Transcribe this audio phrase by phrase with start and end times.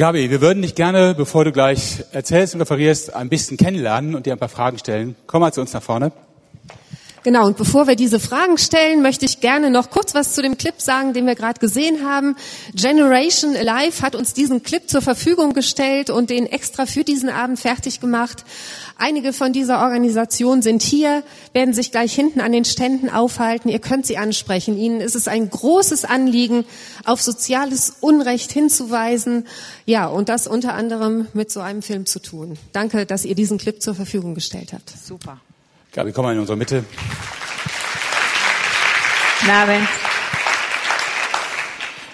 [0.00, 4.24] Gabi, wir würden dich gerne, bevor du gleich erzählst und referierst, ein bisschen kennenlernen und
[4.24, 5.14] dir ein paar Fragen stellen.
[5.26, 6.10] Komm mal zu uns nach vorne.
[7.22, 10.56] Genau, und bevor wir diese Fragen stellen, möchte ich gerne noch kurz was zu dem
[10.56, 12.34] Clip sagen, den wir gerade gesehen haben.
[12.72, 17.60] Generation Alive hat uns diesen Clip zur Verfügung gestellt und den extra für diesen Abend
[17.60, 18.44] fertig gemacht.
[18.96, 21.22] Einige von dieser Organisation sind hier,
[21.52, 23.68] werden sich gleich hinten an den Ständen aufhalten.
[23.68, 24.78] Ihr könnt sie ansprechen.
[24.78, 26.64] Ihnen ist es ein großes Anliegen,
[27.04, 29.46] auf soziales Unrecht hinzuweisen.
[29.84, 32.56] Ja, und das unter anderem mit so einem Film zu tun.
[32.72, 34.90] Danke, dass ihr diesen Clip zur Verfügung gestellt habt.
[34.90, 35.38] Super.
[35.92, 36.84] Gabi, komm mal in unsere Mitte.
[39.50, 39.88] Abend.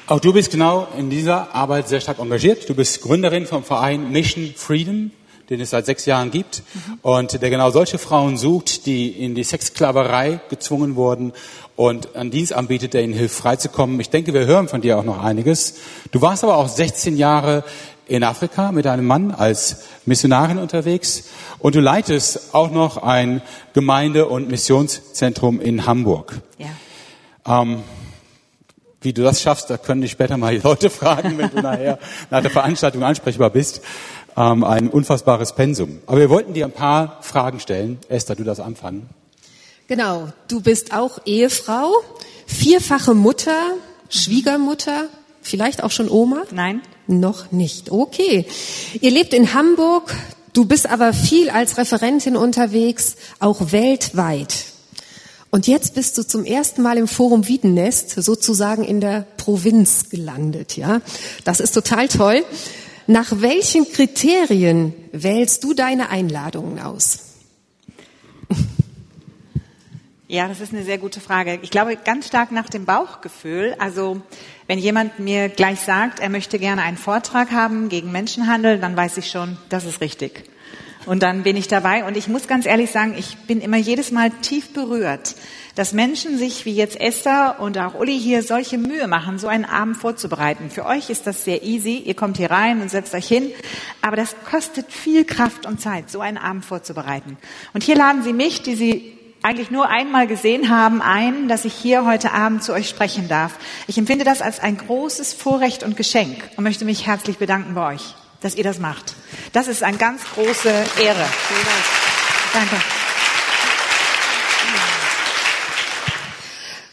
[0.06, 2.66] Auch du bist genau in dieser Arbeit sehr stark engagiert.
[2.70, 5.10] Du bist Gründerin vom Verein Mission Freedom,
[5.50, 6.62] den es seit sechs Jahren gibt
[7.02, 11.34] und der genau solche Frauen sucht, die in die Sexsklaverei gezwungen wurden
[11.74, 14.00] und einen Dienst anbietet, der ihnen hilft, freizukommen.
[14.00, 15.74] Ich denke, wir hören von dir auch noch einiges.
[16.12, 17.62] Du warst aber auch 16 Jahre
[18.06, 21.24] in Afrika mit deinem Mann als Missionarin unterwegs
[21.58, 26.40] und du leitest auch noch ein Gemeinde- und Missionszentrum in Hamburg.
[26.58, 27.62] Ja.
[27.62, 27.82] Ähm,
[29.00, 31.98] wie du das schaffst, da können dich später mal die Leute fragen, wenn du nachher
[32.30, 33.80] nach der Veranstaltung ansprechbar bist.
[34.36, 36.00] Ähm, ein unfassbares Pensum.
[36.06, 37.98] Aber wir wollten dir ein paar Fragen stellen.
[38.08, 39.08] Esther, du darfst anfangen.
[39.88, 41.92] Genau, du bist auch Ehefrau,
[42.46, 43.56] vierfache Mutter,
[44.08, 45.04] Schwiegermutter,
[45.40, 46.42] vielleicht auch schon Oma?
[46.50, 46.82] Nein.
[47.06, 47.90] Noch nicht.
[47.90, 48.46] Okay.
[49.00, 50.14] Ihr lebt in Hamburg,
[50.52, 54.66] du bist aber viel als Referentin unterwegs, auch weltweit.
[55.50, 60.76] Und jetzt bist du zum ersten Mal im Forum Wiedenest, sozusagen in der Provinz gelandet,
[60.76, 61.00] ja?
[61.44, 62.44] Das ist total toll.
[63.06, 67.25] Nach welchen Kriterien wählst du deine Einladungen aus?
[70.28, 71.60] Ja, das ist eine sehr gute Frage.
[71.62, 73.76] Ich glaube ganz stark nach dem Bauchgefühl.
[73.78, 74.20] Also
[74.66, 79.18] wenn jemand mir gleich sagt, er möchte gerne einen Vortrag haben gegen Menschenhandel, dann weiß
[79.18, 80.42] ich schon, das ist richtig.
[81.04, 82.04] Und dann bin ich dabei.
[82.04, 85.36] Und ich muss ganz ehrlich sagen, ich bin immer jedes Mal tief berührt,
[85.76, 89.64] dass Menschen sich wie jetzt Esther und auch Uli hier solche Mühe machen, so einen
[89.64, 90.70] Abend vorzubereiten.
[90.70, 91.98] Für euch ist das sehr easy.
[91.98, 93.52] Ihr kommt hier rein und setzt euch hin.
[94.02, 97.38] Aber das kostet viel Kraft und Zeit, so einen Abend vorzubereiten.
[97.74, 99.15] Und hier laden Sie mich, die Sie
[99.46, 103.52] eigentlich nur einmal gesehen haben, ein, dass ich hier heute Abend zu euch sprechen darf.
[103.86, 107.94] Ich empfinde das als ein großes Vorrecht und Geschenk und möchte mich herzlich bedanken bei
[107.94, 108.02] euch,
[108.40, 109.14] dass ihr das macht.
[109.52, 110.68] Das ist eine ganz große
[111.00, 111.24] Ehre.
[112.52, 112.76] Danke.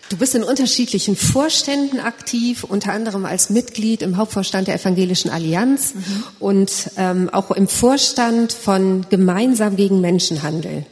[0.10, 5.96] Du bist in unterschiedlichen Vorständen aktiv, unter anderem als Mitglied im Hauptvorstand der Evangelischen Allianz
[5.96, 6.24] mhm.
[6.40, 10.86] und ähm, auch im Vorstand von Gemeinsam gegen Menschenhandel.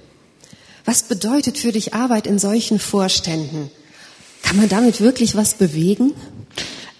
[0.85, 3.69] Was bedeutet für dich Arbeit in solchen Vorständen?
[4.41, 6.13] Kann man damit wirklich was bewegen?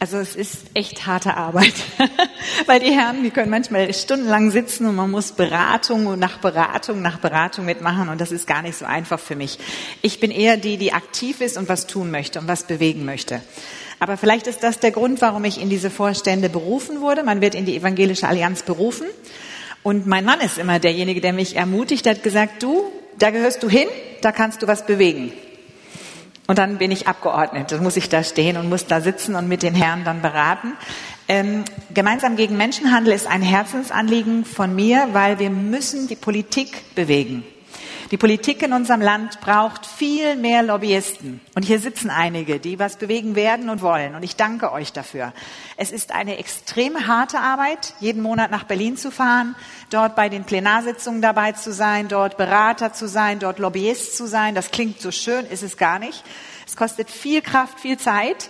[0.02, 1.76] Also es ist echt harte Arbeit,
[2.66, 7.20] weil die Herren, die können manchmal stundenlang sitzen und man muss Beratung nach Beratung nach
[7.20, 9.60] Beratung mitmachen und das ist gar nicht so einfach für mich.
[10.02, 13.42] Ich bin eher die, die aktiv ist und was tun möchte und was bewegen möchte.
[14.00, 17.22] Aber vielleicht ist das der Grund, warum ich in diese Vorstände berufen wurde.
[17.22, 19.06] Man wird in die Evangelische Allianz berufen
[19.84, 23.70] und mein Mann ist immer derjenige, der mich ermutigt, hat gesagt, du, da gehörst du
[23.70, 23.88] hin,
[24.22, 25.32] da kannst du was bewegen.
[26.48, 27.72] Und dann bin ich Abgeordnet.
[27.72, 30.74] Dann muss ich da stehen und muss da sitzen und mit den Herren dann beraten.
[31.28, 31.64] Ähm,
[31.94, 37.44] gemeinsam gegen Menschenhandel ist ein Herzensanliegen von mir, weil wir müssen die Politik bewegen.
[38.12, 41.40] Die Politik in unserem Land braucht viel mehr Lobbyisten.
[41.56, 44.16] Und hier sitzen einige, die was bewegen werden und wollen.
[44.16, 45.32] Und ich danke euch dafür.
[45.78, 49.56] Es ist eine extrem harte Arbeit, jeden Monat nach Berlin zu fahren,
[49.92, 54.56] dort bei den Plenarsitzungen dabei zu sein, dort Berater zu sein, dort Lobbyist zu sein.
[54.56, 56.22] Das klingt so schön, ist es gar nicht.
[56.68, 58.50] Es kostet viel Kraft, viel Zeit,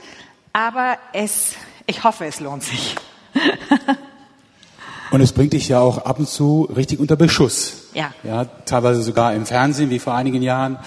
[0.54, 1.54] aber es,
[1.86, 2.96] ich hoffe, es lohnt sich.
[5.12, 7.81] Und es bringt dich ja auch ab und zu richtig unter Beschuss.
[7.94, 8.13] Ja.
[8.24, 10.78] Ja, teilweise sogar im Fernsehen, wie vor einigen Jahren.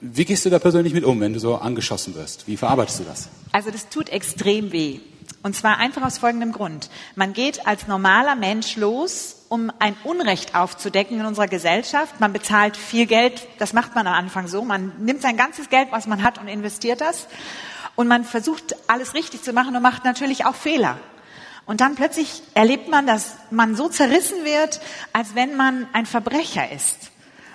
[0.00, 2.46] Wie gehst du da persönlich mit um, wenn du so angeschossen wirst?
[2.46, 3.28] Wie verarbeitest du das?
[3.52, 5.00] Also das tut extrem weh.
[5.42, 6.88] Und zwar einfach aus folgendem Grund.
[7.16, 12.18] Man geht als normaler Mensch los, um ein Unrecht aufzudecken in unserer Gesellschaft.
[12.18, 14.64] Man bezahlt viel Geld, das macht man am Anfang so.
[14.64, 17.26] Man nimmt sein ganzes Geld, was man hat, und investiert das.
[17.94, 20.96] Und man versucht, alles richtig zu machen und macht natürlich auch Fehler.
[21.66, 24.80] Und dann plötzlich erlebt man, dass man so zerrissen wird,
[25.12, 27.10] als wenn man ein Verbrecher ist.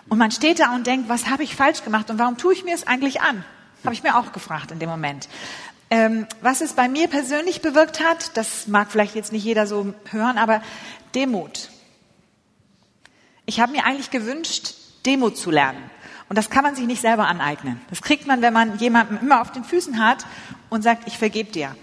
[0.09, 2.63] Und man steht da und denkt, was habe ich falsch gemacht und warum tue ich
[2.63, 3.45] mir es eigentlich an?
[3.83, 5.29] Habe ich mir auch gefragt in dem Moment.
[5.91, 9.93] Ähm, was es bei mir persönlich bewirkt hat, das mag vielleicht jetzt nicht jeder so
[10.09, 10.61] hören, aber
[11.15, 11.69] Demut.
[13.45, 14.73] Ich habe mir eigentlich gewünscht,
[15.05, 15.89] Demut zu lernen.
[16.27, 17.81] Und das kann man sich nicht selber aneignen.
[17.89, 20.25] Das kriegt man, wenn man jemanden immer auf den Füßen hat
[20.69, 21.75] und sagt, ich vergebe dir.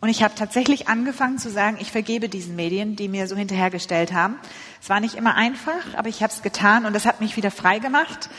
[0.00, 4.12] Und ich habe tatsächlich angefangen zu sagen, ich vergebe diesen Medien, die mir so hinterhergestellt
[4.12, 4.36] haben.
[4.80, 7.50] Es war nicht immer einfach, aber ich habe es getan und das hat mich wieder
[7.50, 8.30] frei gemacht.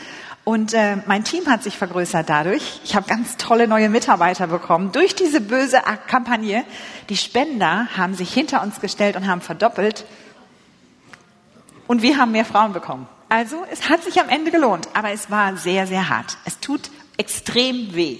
[0.44, 2.80] Und äh, mein Team hat sich vergrößert dadurch.
[2.82, 6.64] Ich habe ganz tolle neue Mitarbeiter bekommen durch diese böse Kampagne.
[7.10, 10.06] Die Spender haben sich hinter uns gestellt und haben verdoppelt.
[11.86, 13.06] Und wir haben mehr Frauen bekommen.
[13.28, 16.38] Also es hat sich am Ende gelohnt, aber es war sehr, sehr hart.
[16.46, 18.18] Es tut extrem weh.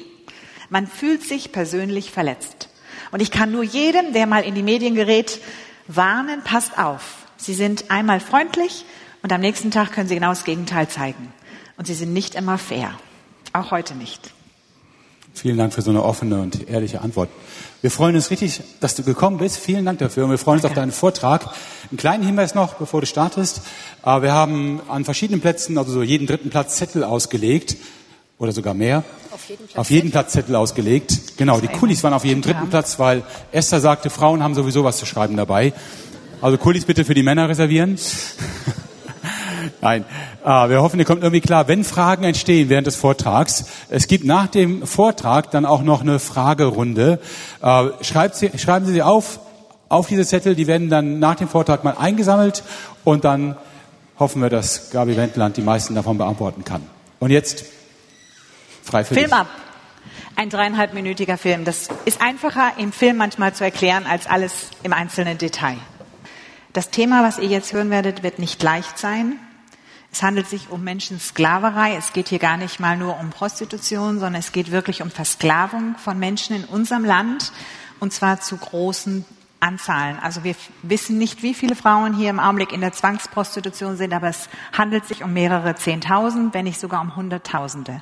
[0.68, 2.69] Man fühlt sich persönlich verletzt.
[3.10, 5.40] Und ich kann nur jedem, der mal in die Medien gerät,
[5.88, 7.26] warnen, passt auf.
[7.36, 8.84] Sie sind einmal freundlich
[9.22, 11.32] und am nächsten Tag können sie genau das Gegenteil zeigen.
[11.76, 12.92] Und sie sind nicht immer fair.
[13.52, 14.32] Auch heute nicht.
[15.32, 17.30] Vielen Dank für so eine offene und ehrliche Antwort.
[17.80, 19.56] Wir freuen uns richtig, dass du gekommen bist.
[19.56, 20.24] Vielen Dank dafür.
[20.24, 20.74] Und wir freuen uns Danke.
[20.74, 21.46] auf deinen Vortrag.
[21.90, 23.62] Einen kleinen Hinweis noch, bevor du startest.
[24.04, 27.76] Äh, wir haben an verschiedenen Plätzen, also so jeden dritten Platz Zettel ausgelegt.
[28.40, 29.04] Oder sogar mehr.
[29.32, 31.36] Auf jeden Platz, auf jeden Platz Zettel ausgelegt.
[31.36, 33.22] Genau, die Kulis waren auf jedem dritten Platz, weil
[33.52, 35.74] Esther sagte, Frauen haben sowieso was zu schreiben dabei.
[36.40, 37.98] Also Kulis bitte für die Männer reservieren.
[39.82, 40.06] Nein,
[40.42, 43.66] ah, wir hoffen, ihr kommt irgendwie klar, wenn Fragen entstehen während des Vortrags.
[43.90, 47.18] Es gibt nach dem Vortrag dann auch noch eine Fragerunde.
[47.60, 49.40] Ah, schreibt sie, schreiben Sie sie auf,
[49.90, 50.54] auf diese Zettel.
[50.54, 52.62] Die werden dann nach dem Vortrag mal eingesammelt
[53.04, 53.56] und dann
[54.18, 56.86] hoffen wir, dass Gabi Wendland die meisten davon beantworten kann.
[57.18, 57.66] Und jetzt
[58.90, 59.34] frei für Film dich.
[59.34, 59.48] ab.
[60.36, 61.64] Ein dreieinhalbminütiger Film.
[61.64, 65.76] Das ist einfacher im Film manchmal zu erklären als alles im einzelnen Detail.
[66.72, 69.38] Das Thema, was ihr jetzt hören werdet, wird nicht leicht sein.
[70.12, 71.94] Es handelt sich um Menschensklaverei.
[71.96, 75.96] Es geht hier gar nicht mal nur um Prostitution, sondern es geht wirklich um Versklavung
[75.98, 77.52] von Menschen in unserem Land
[78.00, 79.24] und zwar zu großen
[79.60, 80.18] Anzahlen.
[80.20, 84.28] Also wir wissen nicht, wie viele Frauen hier im Augenblick in der Zwangsprostitution sind, aber
[84.28, 88.00] es handelt sich um mehrere Zehntausend, wenn nicht sogar um Hunderttausende.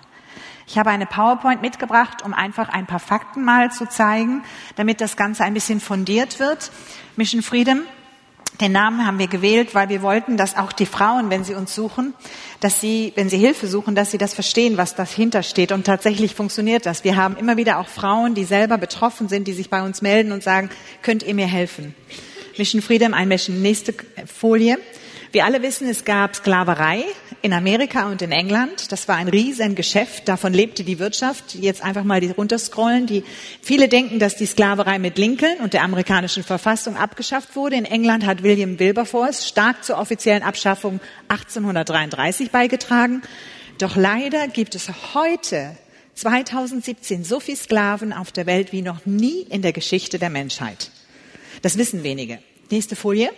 [0.68, 4.42] Ich habe eine PowerPoint mitgebracht, um einfach ein paar Fakten mal zu zeigen,
[4.76, 6.70] damit das Ganze ein bisschen fundiert wird.
[7.16, 7.80] Mission Freedom
[8.60, 11.74] den Namen haben wir gewählt, weil wir wollten, dass auch die Frauen, wenn sie uns
[11.74, 12.12] suchen,
[12.58, 15.70] dass sie, wenn sie Hilfe suchen, dass sie das verstehen, was dahinter steht.
[15.70, 17.04] Und tatsächlich funktioniert das.
[17.04, 20.32] Wir haben immer wieder auch Frauen, die selber betroffen sind, die sich bei uns melden
[20.32, 20.70] und sagen,
[21.02, 21.94] könnt ihr mir helfen?
[22.56, 23.62] Mission Freedom, ein Mission.
[23.62, 23.94] Nächste
[24.26, 24.78] Folie.
[25.30, 27.04] Wir alle wissen, es gab Sklaverei
[27.42, 28.90] in Amerika und in England.
[28.90, 30.28] Das war ein Riesengeschäft.
[30.28, 31.54] Davon lebte die Wirtschaft.
[31.54, 33.06] Jetzt einfach mal die runterscrollen.
[33.06, 33.24] Die,
[33.62, 37.76] viele denken, dass die Sklaverei mit Lincoln und der amerikanischen Verfassung abgeschafft wurde.
[37.76, 43.22] In England hat William Wilberforce stark zur offiziellen Abschaffung 1833 beigetragen.
[43.78, 45.76] Doch leider gibt es heute
[46.14, 50.90] 2017 so viele Sklaven auf der Welt wie noch nie in der Geschichte der Menschheit.
[51.62, 52.40] Das wissen wenige.
[52.70, 53.30] Nächste Folie.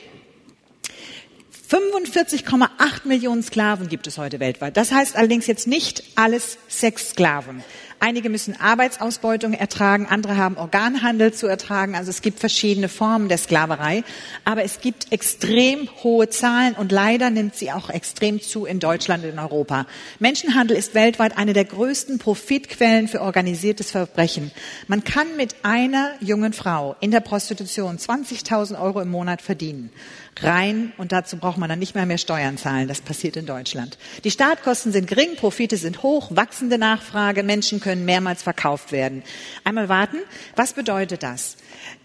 [1.70, 4.76] 45,8 Millionen Sklaven gibt es heute weltweit.
[4.76, 7.62] Das heißt allerdings jetzt nicht alles Sexsklaven.
[8.00, 11.94] Einige müssen Arbeitsausbeutung ertragen, andere haben Organhandel zu ertragen.
[11.94, 14.02] Also es gibt verschiedene Formen der Sklaverei.
[14.44, 19.22] Aber es gibt extrem hohe Zahlen und leider nimmt sie auch extrem zu in Deutschland
[19.22, 19.86] und in Europa.
[20.18, 24.50] Menschenhandel ist weltweit eine der größten Profitquellen für organisiertes Verbrechen.
[24.88, 29.92] Man kann mit einer jungen Frau in der Prostitution 20.000 Euro im Monat verdienen
[30.40, 32.88] rein und dazu braucht man dann nicht mehr mehr Steuern zahlen.
[32.88, 33.98] Das passiert in Deutschland.
[34.24, 39.22] Die Startkosten sind gering, Profite sind hoch, wachsende Nachfrage, Menschen können mehrmals verkauft werden.
[39.64, 40.18] Einmal warten,
[40.56, 41.56] was bedeutet das?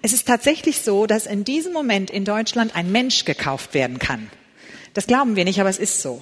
[0.01, 4.30] Es ist tatsächlich so, dass in diesem Moment in Deutschland ein Mensch gekauft werden kann.
[4.94, 6.22] Das glauben wir nicht, aber es ist so.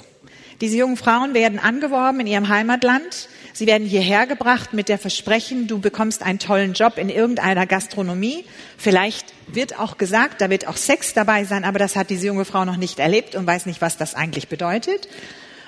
[0.61, 3.27] Diese jungen Frauen werden angeworben in ihrem Heimatland.
[3.55, 8.45] Sie werden hierher gebracht mit der Versprechen, du bekommst einen tollen Job in irgendeiner Gastronomie.
[8.79, 12.45] Vielleicht wird auch gesagt, da wird auch Sex dabei sein, aber das hat diese junge
[12.45, 15.07] Frau noch nicht erlebt und weiß nicht, was das eigentlich bedeutet.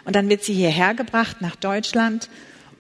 [0.04, 2.28] Und dann wird sie hierher gebracht nach Deutschland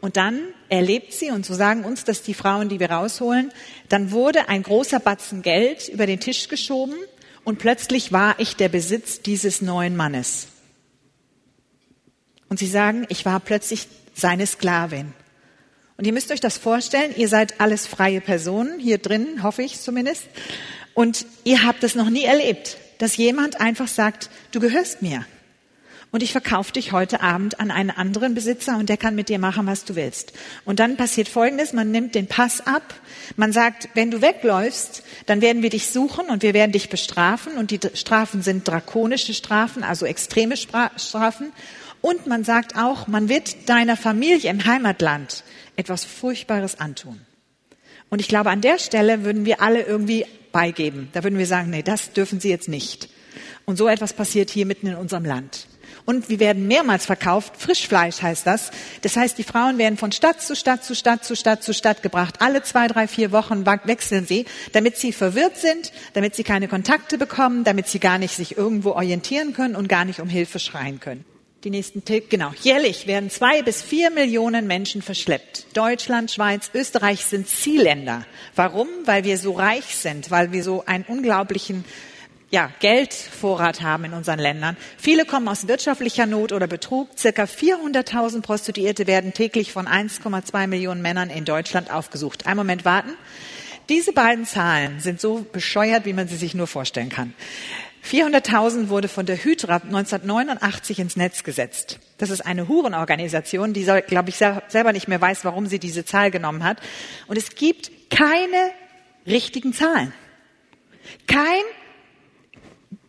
[0.02, 3.52] und dann erlebt sie, und so sagen uns das die Frauen, die wir rausholen,
[3.90, 6.96] dann wurde ein großer Batzen Geld über den Tisch geschoben
[7.44, 10.48] und plötzlich war ich der Besitz dieses neuen Mannes.
[12.50, 15.14] Und sie sagen, ich war plötzlich seine Sklavin.
[15.98, 19.80] Und ihr müsst euch das vorstellen, ihr seid alles freie Personen, hier drin, hoffe ich
[19.80, 20.26] zumindest.
[20.94, 25.26] Und ihr habt es noch nie erlebt, dass jemand einfach sagt, du gehörst mir.
[26.12, 29.38] Und ich verkaufe dich heute Abend an einen anderen Besitzer und der kann mit dir
[29.38, 30.32] machen, was du willst.
[30.64, 32.94] Und dann passiert Folgendes, man nimmt den Pass ab,
[33.36, 37.58] man sagt, wenn du wegläufst, dann werden wir dich suchen und wir werden dich bestrafen
[37.58, 41.52] und die Strafen sind drakonische Strafen, also extreme Strafen.
[42.02, 45.44] Und man sagt auch, man wird deiner Familie im Heimatland
[45.76, 47.20] etwas Furchtbares antun.
[48.10, 51.10] Und ich glaube, an der Stelle würden wir alle irgendwie beigeben.
[51.14, 53.10] Da würden wir sagen, nee, das dürfen Sie jetzt nicht.
[53.66, 55.68] Und so etwas passiert hier mitten in unserem Land.
[56.06, 57.54] Und wir werden mehrmals verkauft.
[57.58, 58.70] Frischfleisch heißt das.
[59.02, 62.04] Das heißt, die Frauen werden von Stadt zu Stadt zu Stadt zu Stadt zu Stadt
[62.04, 62.36] gebracht.
[62.42, 67.18] Alle zwei, drei, vier Wochen wechseln sie, damit sie verwirrt sind, damit sie keine Kontakte
[67.18, 71.00] bekommen, damit sie gar nicht sich irgendwo orientieren können und gar nicht um Hilfe schreien
[71.00, 71.26] können.
[71.66, 72.52] Die nächsten Tipp, genau.
[72.62, 75.66] Jährlich werden zwei bis vier Millionen Menschen verschleppt.
[75.74, 78.24] Deutschland, Schweiz, Österreich sind Zielländer.
[78.56, 78.88] Warum?
[79.06, 81.84] Weil wir so reich sind, weil wir so einen unglaublichen
[82.52, 84.78] ja, Geldvorrat haben in unseren Ländern.
[85.00, 87.10] Viele kommen aus wirtschaftlicher Not oder Betrug.
[87.18, 92.46] Circa 400.000 Prostituierte werden täglich von 1,2 Millionen Männern in Deutschland aufgesucht.
[92.46, 93.16] Einen Moment warten.
[93.90, 97.34] Diese beiden Zahlen sind so bescheuert, wie man sie sich nur vorstellen kann.
[98.06, 102.00] 400.000 wurde von der Hydra 1989 ins Netz gesetzt.
[102.18, 106.32] Das ist eine Hurenorganisation, die, glaube ich, selber nicht mehr weiß, warum sie diese Zahl
[106.32, 106.80] genommen hat.
[107.28, 108.72] Und es gibt keine
[109.26, 110.14] richtigen Zahlen.
[111.28, 111.64] Kein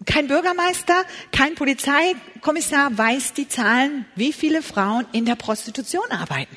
[0.07, 6.57] kein Bürgermeister, kein Polizeikommissar weiß die Zahlen, wie viele Frauen in der Prostitution arbeiten.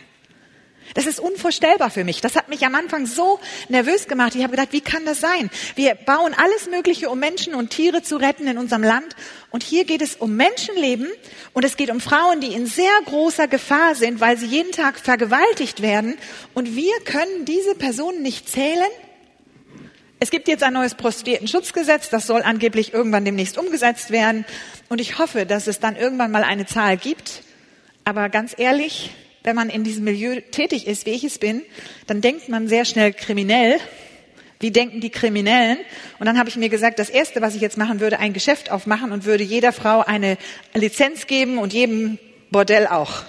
[0.93, 2.21] Das ist unvorstellbar für mich.
[2.21, 4.35] Das hat mich am Anfang so nervös gemacht.
[4.35, 5.49] Ich habe gedacht, wie kann das sein?
[5.75, 9.15] Wir bauen alles Mögliche, um Menschen und Tiere zu retten in unserem Land.
[9.51, 11.07] Und hier geht es um Menschenleben
[11.53, 14.99] und es geht um Frauen, die in sehr großer Gefahr sind, weil sie jeden Tag
[14.99, 16.17] vergewaltigt werden.
[16.53, 18.89] Und wir können diese Personen nicht zählen
[20.21, 24.43] es gibt jetzt ein neues Prostituiertenschutzgesetz, das soll angeblich irgendwann demnächst umgesetzt werden.
[24.89, 27.43] Und ich hoffe, dass es dann irgendwann mal eine Zahl gibt.
[28.03, 29.11] Aber ganz ehrlich,
[29.49, 31.63] wenn man in diesem Milieu tätig ist, wie ich es bin,
[32.05, 33.79] dann denkt man sehr schnell kriminell.
[34.59, 35.79] Wie denken die Kriminellen?
[36.19, 38.69] Und dann habe ich mir gesagt, das Erste, was ich jetzt machen würde, ein Geschäft
[38.69, 40.37] aufmachen und würde jeder Frau eine
[40.75, 42.19] Lizenz geben und jedem
[42.51, 43.23] Bordell auch.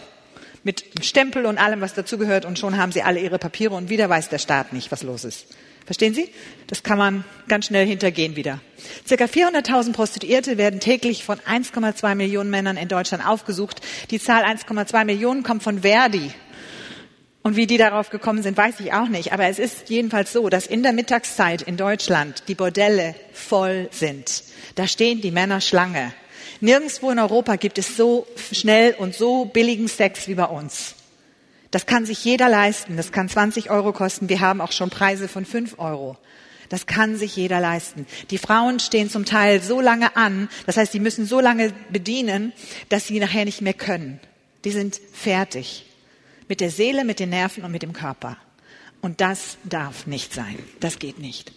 [0.62, 2.44] Mit Stempel und allem, was dazugehört.
[2.44, 5.24] Und schon haben sie alle ihre Papiere und wieder weiß der Staat nicht, was los
[5.24, 5.46] ist.
[5.86, 6.30] Verstehen Sie?
[6.66, 8.60] Das kann man ganz schnell hintergehen wieder.
[9.06, 13.80] Circa 400.000 Prostituierte werden täglich von 1,2 Millionen Männern in Deutschland aufgesucht.
[14.10, 16.30] Die Zahl 1,2 Millionen kommt von Verdi.
[17.42, 19.32] Und wie die darauf gekommen sind, weiß ich auch nicht.
[19.32, 24.44] Aber es ist jedenfalls so, dass in der Mittagszeit in Deutschland die Bordelle voll sind.
[24.74, 26.12] Da stehen die Männer Schlange.
[26.60, 30.94] Nirgendwo in Europa gibt es so schnell und so billigen Sex wie bei uns.
[31.70, 32.96] Das kann sich jeder leisten.
[32.96, 34.28] Das kann 20 Euro kosten.
[34.28, 36.16] Wir haben auch schon Preise von 5 Euro.
[36.68, 38.06] Das kann sich jeder leisten.
[38.30, 42.52] Die Frauen stehen zum Teil so lange an, das heißt, sie müssen so lange bedienen,
[42.88, 44.20] dass sie nachher nicht mehr können.
[44.64, 45.84] Die sind fertig.
[46.48, 48.36] Mit der Seele, mit den Nerven und mit dem Körper.
[49.00, 50.58] Und das darf nicht sein.
[50.78, 51.52] Das geht nicht.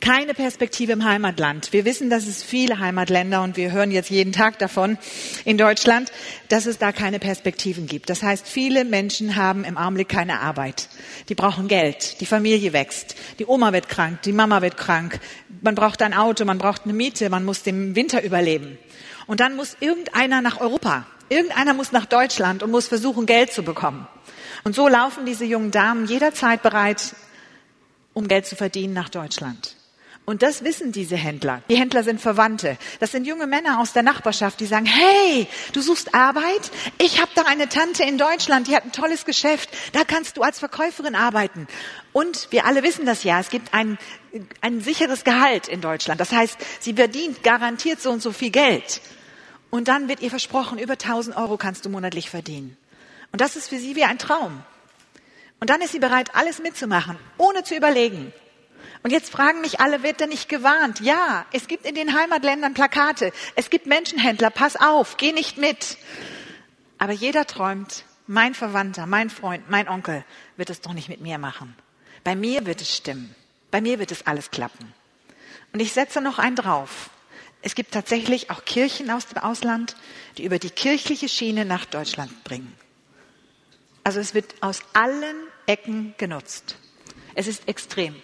[0.00, 1.72] Keine Perspektive im Heimatland.
[1.72, 4.98] Wir wissen, dass es viele Heimatländer und wir hören jetzt jeden Tag davon
[5.44, 6.12] in Deutschland,
[6.48, 8.10] dass es da keine Perspektiven gibt.
[8.10, 10.88] Das heißt, viele Menschen haben im Augenblick keine Arbeit.
[11.28, 12.20] Die brauchen Geld.
[12.20, 13.16] Die Familie wächst.
[13.38, 14.22] Die Oma wird krank.
[14.22, 15.18] Die Mama wird krank.
[15.62, 16.44] Man braucht ein Auto.
[16.44, 17.30] Man braucht eine Miete.
[17.30, 18.78] Man muss den Winter überleben.
[19.26, 21.06] Und dann muss irgendeiner nach Europa.
[21.30, 24.06] Irgendeiner muss nach Deutschland und muss versuchen, Geld zu bekommen.
[24.62, 27.14] Und so laufen diese jungen Damen jederzeit bereit,
[28.12, 29.76] um Geld zu verdienen nach Deutschland.
[30.26, 31.62] Und das wissen diese Händler.
[31.70, 32.76] Die Händler sind Verwandte.
[32.98, 36.72] Das sind junge Männer aus der Nachbarschaft, die sagen, hey, du suchst Arbeit?
[36.98, 39.70] Ich habe da eine Tante in Deutschland, die hat ein tolles Geschäft.
[39.92, 41.68] Da kannst du als Verkäuferin arbeiten.
[42.12, 43.98] Und wir alle wissen das ja, es gibt ein,
[44.62, 46.20] ein sicheres Gehalt in Deutschland.
[46.20, 49.00] Das heißt, sie verdient garantiert so und so viel Geld.
[49.70, 52.76] Und dann wird ihr versprochen, über 1000 Euro kannst du monatlich verdienen.
[53.30, 54.64] Und das ist für sie wie ein Traum.
[55.60, 58.32] Und dann ist sie bereit, alles mitzumachen, ohne zu überlegen,
[59.02, 61.00] und jetzt fragen mich alle, wird er nicht gewarnt?
[61.00, 63.32] Ja, es gibt in den Heimatländern Plakate.
[63.54, 64.50] Es gibt Menschenhändler.
[64.50, 65.98] Pass auf, geh nicht mit.
[66.98, 70.24] Aber jeder träumt, mein Verwandter, mein Freund, mein Onkel
[70.56, 71.76] wird es doch nicht mit mir machen.
[72.24, 73.34] Bei mir wird es stimmen.
[73.70, 74.92] Bei mir wird es alles klappen.
[75.72, 77.10] Und ich setze noch einen drauf.
[77.62, 79.96] Es gibt tatsächlich auch Kirchen aus dem Ausland,
[80.38, 82.72] die über die kirchliche Schiene nach Deutschland bringen.
[84.04, 85.36] Also es wird aus allen
[85.66, 86.76] Ecken genutzt.
[87.34, 88.14] Es ist extrem.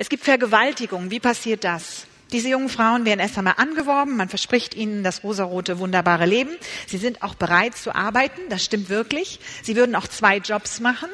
[0.00, 1.10] Es gibt Vergewaltigung.
[1.10, 2.06] Wie passiert das?
[2.30, 6.50] Diese jungen Frauen werden erst einmal angeworben, man verspricht ihnen das rosarote, wunderbare Leben.
[6.86, 9.40] Sie sind auch bereit zu arbeiten, das stimmt wirklich.
[9.64, 11.08] Sie würden auch zwei Jobs machen.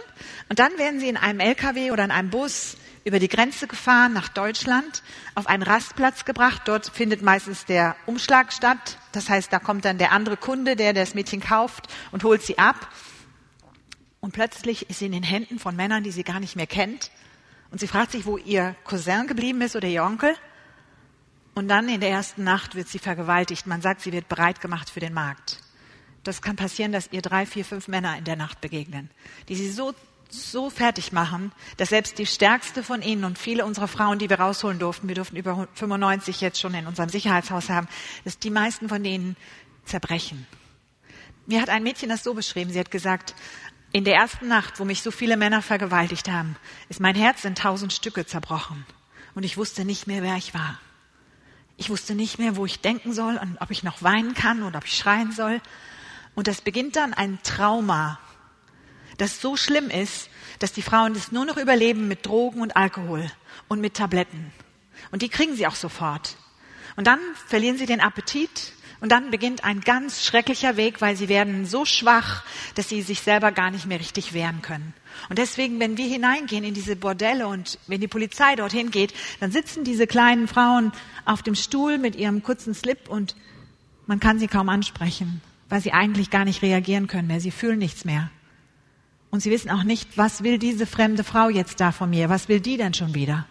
[0.50, 4.12] Und dann werden sie in einem LKW oder in einem Bus über die Grenze gefahren
[4.12, 5.02] nach Deutschland,
[5.34, 6.62] auf einen Rastplatz gebracht.
[6.66, 8.98] Dort findet meistens der Umschlag statt.
[9.12, 12.58] Das heißt, da kommt dann der andere Kunde, der das Mädchen kauft und holt sie
[12.58, 12.88] ab.
[14.20, 17.10] Und plötzlich ist sie in den Händen von Männern, die sie gar nicht mehr kennt.
[17.70, 20.34] Und sie fragt sich, wo ihr Cousin geblieben ist oder ihr Onkel.
[21.54, 23.66] Und dann in der ersten Nacht wird sie vergewaltigt.
[23.66, 25.58] Man sagt, sie wird bereit gemacht für den Markt.
[26.24, 29.10] Das kann passieren, dass ihr drei, vier, fünf Männer in der Nacht begegnen,
[29.48, 29.94] die sie so,
[30.30, 34.40] so fertig machen, dass selbst die stärkste von ihnen und viele unserer Frauen, die wir
[34.40, 37.88] rausholen durften, wir durften über 95 jetzt schon in unserem Sicherheitshaus haben,
[38.24, 39.36] dass die meisten von denen
[39.84, 40.46] zerbrechen.
[41.46, 42.72] Mir hat ein Mädchen das so beschrieben.
[42.72, 43.34] Sie hat gesagt,
[43.94, 46.56] in der ersten Nacht, wo mich so viele Männer vergewaltigt haben,
[46.88, 48.84] ist mein Herz in tausend Stücke zerbrochen.
[49.36, 50.80] Und ich wusste nicht mehr, wer ich war.
[51.76, 54.74] Ich wusste nicht mehr, wo ich denken soll und ob ich noch weinen kann und
[54.74, 55.60] ob ich schreien soll.
[56.34, 58.18] Und das beginnt dann ein Trauma,
[59.16, 63.30] das so schlimm ist, dass die Frauen das nur noch überleben mit Drogen und Alkohol
[63.68, 64.52] und mit Tabletten.
[65.12, 66.36] Und die kriegen sie auch sofort.
[66.96, 71.28] Und dann verlieren sie den Appetit und dann beginnt ein ganz schrecklicher Weg, weil sie
[71.28, 74.94] werden so schwach, dass sie sich selber gar nicht mehr richtig wehren können.
[75.28, 79.52] Und deswegen, wenn wir hineingehen in diese Bordelle und wenn die Polizei dorthin geht, dann
[79.52, 80.92] sitzen diese kleinen Frauen
[81.24, 83.36] auf dem Stuhl mit ihrem kurzen Slip und
[84.06, 87.40] man kann sie kaum ansprechen, weil sie eigentlich gar nicht reagieren können mehr.
[87.40, 88.30] Sie fühlen nichts mehr.
[89.30, 92.28] Und sie wissen auch nicht, was will diese fremde Frau jetzt da von mir?
[92.28, 93.46] Was will die denn schon wieder?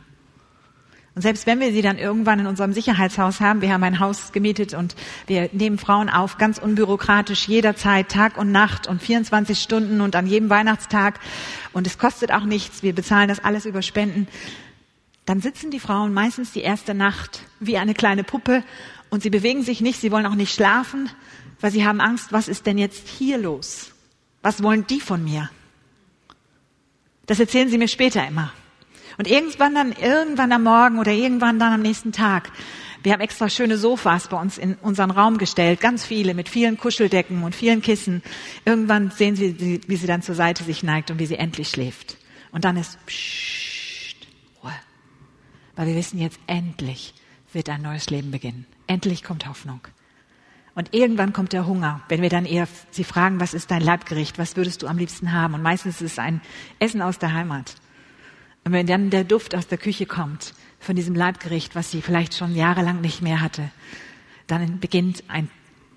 [1.15, 4.31] Und selbst wenn wir sie dann irgendwann in unserem Sicherheitshaus haben, wir haben ein Haus
[4.31, 4.95] gemietet und
[5.27, 10.25] wir nehmen Frauen auf, ganz unbürokratisch, jederzeit, Tag und Nacht und 24 Stunden und an
[10.25, 11.19] jedem Weihnachtstag.
[11.71, 14.27] Und es kostet auch nichts, wir bezahlen das alles über Spenden.
[15.25, 18.63] Dann sitzen die Frauen meistens die erste Nacht wie eine kleine Puppe
[19.11, 21.11] und sie bewegen sich nicht, sie wollen auch nicht schlafen,
[21.61, 23.91] weil sie haben Angst, was ist denn jetzt hier los?
[24.41, 25.51] Was wollen die von mir?
[27.27, 28.51] Das erzählen sie mir später immer.
[29.17, 32.51] Und irgendwann dann, irgendwann am Morgen oder irgendwann dann am nächsten Tag,
[33.03, 36.77] wir haben extra schöne Sofas bei uns in unseren Raum gestellt, ganz viele mit vielen
[36.77, 38.23] Kuscheldecken und vielen Kissen.
[38.63, 42.17] Irgendwann sehen Sie, wie sie dann zur Seite sich neigt und wie sie endlich schläft.
[42.53, 44.15] Und dann ist pssst,
[44.63, 44.71] Ruhe.
[45.75, 47.13] Weil wir wissen jetzt endlich
[47.51, 48.65] wird ein neues Leben beginnen.
[48.87, 49.81] Endlich kommt Hoffnung.
[50.75, 54.39] Und irgendwann kommt der Hunger, wenn wir dann eher sie fragen, was ist dein Leibgericht,
[54.39, 55.53] was würdest du am liebsten haben?
[55.53, 56.41] Und meistens ist es ein
[56.79, 57.75] Essen aus der Heimat.
[58.63, 62.33] Und wenn dann der Duft aus der Küche kommt von diesem Leibgericht, was sie vielleicht
[62.33, 63.71] schon jahrelang nicht mehr hatte,
[64.47, 65.49] dann beginnt ein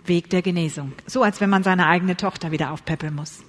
[0.04, 0.92] Weg der Genesung.
[1.06, 3.42] So als wenn man seine eigene Tochter wieder aufpäppeln muss.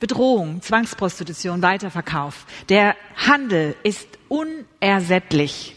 [0.00, 2.44] Bedrohung, Zwangsprostitution, Weiterverkauf.
[2.68, 5.76] Der Handel ist unersättlich.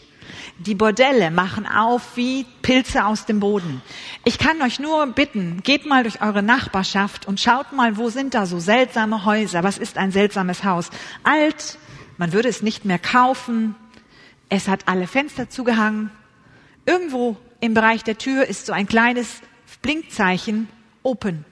[0.58, 3.80] Die Bordelle machen auf wie Pilze aus dem Boden.
[4.24, 8.34] Ich kann euch nur bitten, geht mal durch eure Nachbarschaft und schaut mal, wo sind
[8.34, 9.62] da so seltsame Häuser?
[9.62, 10.90] Was ist ein seltsames Haus?
[11.22, 11.78] Alt,
[12.20, 13.74] man würde es nicht mehr kaufen.
[14.50, 16.10] Es hat alle Fenster zugehangen.
[16.84, 19.40] Irgendwo im Bereich der Tür ist so ein kleines
[19.80, 20.68] Blinkzeichen
[21.02, 21.46] Open.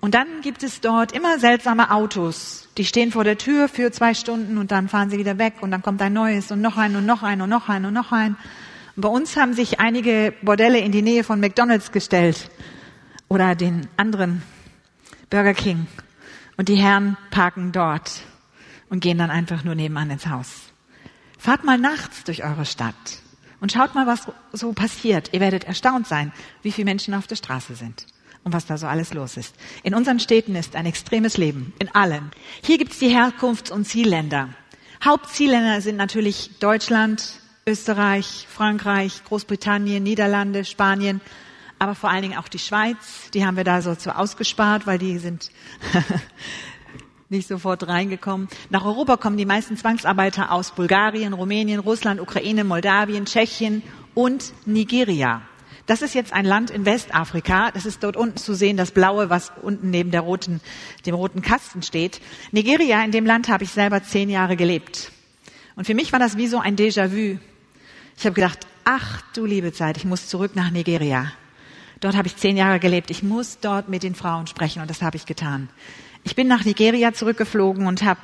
[0.00, 2.70] Und dann gibt es dort immer seltsame Autos.
[2.78, 5.70] Die stehen vor der Tür für zwei Stunden und dann fahren sie wieder weg und
[5.70, 8.10] dann kommt ein neues und noch ein und noch ein und noch ein und noch
[8.10, 8.38] ein.
[8.96, 12.50] Und bei uns haben sich einige Bordelle in die Nähe von McDonald's gestellt
[13.28, 14.40] oder den anderen
[15.28, 15.88] Burger King.
[16.56, 18.22] Und die Herren parken dort
[18.88, 20.48] und gehen dann einfach nur nebenan ins Haus.
[21.38, 22.94] Fahrt mal nachts durch eure Stadt
[23.60, 25.30] und schaut mal, was so passiert.
[25.32, 28.06] Ihr werdet erstaunt sein, wie viele Menschen auf der Straße sind
[28.44, 29.54] und was da so alles los ist.
[29.82, 32.30] In unseren Städten ist ein extremes Leben, in allen.
[32.62, 34.50] Hier gibt's die Herkunfts- und Zielländer.
[35.04, 41.20] Hauptzielländer sind natürlich Deutschland, Österreich, Frankreich, Großbritannien, Niederlande, Spanien,
[41.78, 43.30] aber vor allen Dingen auch die Schweiz.
[43.34, 45.50] Die haben wir da so zu ausgespart, weil die sind
[47.30, 48.48] nicht sofort reingekommen.
[48.70, 53.82] Nach Europa kommen die meisten Zwangsarbeiter aus Bulgarien, Rumänien, Russland, Ukraine, Moldawien, Tschechien
[54.14, 55.42] und Nigeria.
[55.86, 57.70] Das ist jetzt ein Land in Westafrika.
[57.70, 60.60] Das ist dort unten zu sehen, das Blaue, was unten neben der roten,
[61.06, 62.20] dem roten Kasten steht.
[62.52, 65.12] Nigeria, in dem Land habe ich selber zehn Jahre gelebt.
[65.76, 67.38] Und für mich war das wie so ein Déjà-vu.
[68.18, 71.32] Ich habe gedacht, ach du liebe Zeit, ich muss zurück nach Nigeria.
[72.00, 73.10] Dort habe ich zehn Jahre gelebt.
[73.10, 75.68] Ich muss dort mit den Frauen sprechen und das habe ich getan.
[76.24, 78.20] Ich bin nach Nigeria zurückgeflogen und habe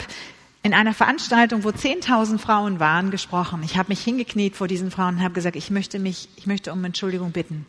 [0.63, 3.63] in einer Veranstaltung, wo 10.000 Frauen waren, gesprochen.
[3.63, 6.73] Ich habe mich hingekniet vor diesen Frauen und habe gesagt, ich möchte mich, ich möchte
[6.73, 7.67] um Entschuldigung bitten,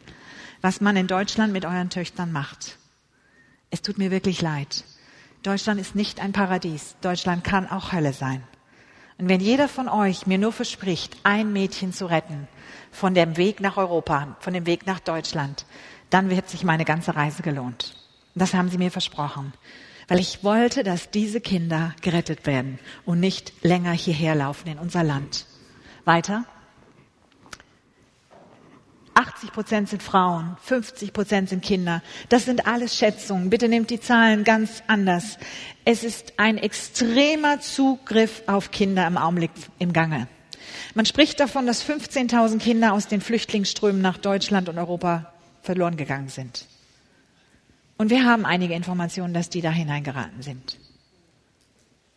[0.61, 2.77] was man in Deutschland mit euren Töchtern macht.
[3.69, 4.85] Es tut mir wirklich leid.
[5.43, 6.95] Deutschland ist nicht ein Paradies.
[7.01, 8.41] Deutschland kann auch Hölle sein.
[9.17, 12.47] Und wenn jeder von euch mir nur verspricht, ein Mädchen zu retten
[12.91, 15.65] von dem Weg nach Europa, von dem Weg nach Deutschland,
[16.09, 17.95] dann wird sich meine ganze Reise gelohnt.
[18.35, 19.53] Das haben sie mir versprochen
[20.07, 25.03] weil ich wollte, dass diese Kinder gerettet werden und nicht länger hierher laufen in unser
[25.03, 25.45] Land.
[26.05, 26.45] Weiter.
[29.15, 32.03] 80 Prozent sind Frauen, 50 Prozent sind Kinder.
[32.27, 33.49] Das sind alles Schätzungen.
[33.49, 35.37] Bitte nehmt die Zahlen ganz anders.
[35.85, 40.27] Es ist ein extremer Zugriff auf Kinder im Augenblick im Gange.
[40.95, 46.27] Man spricht davon, dass 15.000 Kinder aus den Flüchtlingsströmen nach Deutschland und Europa verloren gegangen
[46.27, 46.65] sind.
[47.97, 50.77] Und wir haben einige Informationen, dass die da hineingeraten sind.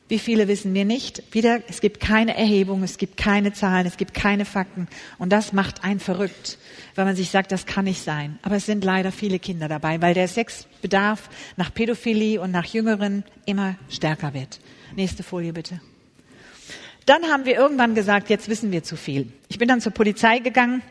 [0.09, 1.23] Wie viele wissen wir nicht?
[1.35, 4.89] Wieder, es gibt keine Erhebung, es gibt keine Zahlen, es gibt keine Fakten.
[5.19, 6.57] Und das macht einen verrückt,
[6.95, 8.39] weil man sich sagt, das kann nicht sein.
[8.41, 13.23] Aber es sind leider viele Kinder dabei, weil der Sexbedarf nach Pädophilie und nach Jüngeren
[13.45, 14.61] immer stärker wird.
[14.97, 15.79] Nächste Folie bitte.
[17.05, 19.31] Dann haben wir irgendwann gesagt, jetzt wissen wir zu viel.
[19.49, 20.83] Ich bin dann zur Polizei gegangen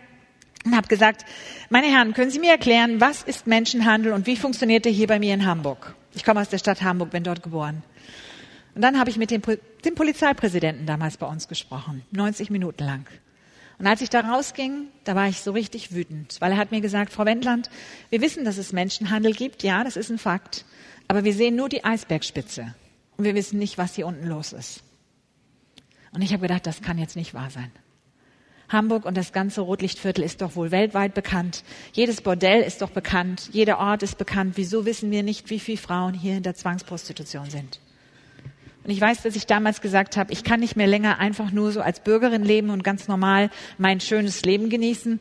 [0.67, 1.25] und habe gesagt,
[1.69, 5.19] meine Herren, können Sie mir erklären, was ist Menschenhandel und wie funktioniert der hier bei
[5.19, 5.95] mir in Hamburg?
[6.13, 7.84] Ich komme aus der Stadt Hamburg, bin dort geboren.
[8.75, 13.08] Und dann habe ich mit dem, dem Polizeipräsidenten damals bei uns gesprochen, 90 Minuten lang.
[13.80, 16.82] Und als ich da rausging, da war ich so richtig wütend, weil er hat mir
[16.82, 17.69] gesagt, Frau Wendland,
[18.10, 20.65] wir wissen, dass es Menschenhandel gibt, ja, das ist ein Fakt,
[21.08, 22.75] aber wir sehen nur die Eisbergspitze
[23.17, 24.84] und wir wissen nicht, was hier unten los ist.
[26.12, 27.71] Und ich habe gedacht, das kann jetzt nicht wahr sein.
[28.69, 31.63] Hamburg und das ganze Rotlichtviertel ist doch wohl weltweit bekannt.
[31.93, 33.49] Jedes Bordell ist doch bekannt.
[33.53, 34.53] Jeder Ort ist bekannt.
[34.58, 37.80] Wieso wissen wir nicht, wie viele Frauen hier in der Zwangsprostitution sind?
[38.84, 41.71] Und ich weiß, dass ich damals gesagt habe, ich kann nicht mehr länger einfach nur
[41.71, 45.19] so als Bürgerin leben und ganz normal mein schönes Leben genießen.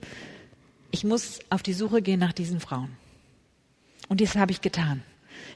[0.93, 2.97] Ich muss auf die Suche gehen nach diesen Frauen.
[4.09, 5.03] Und das habe ich getan.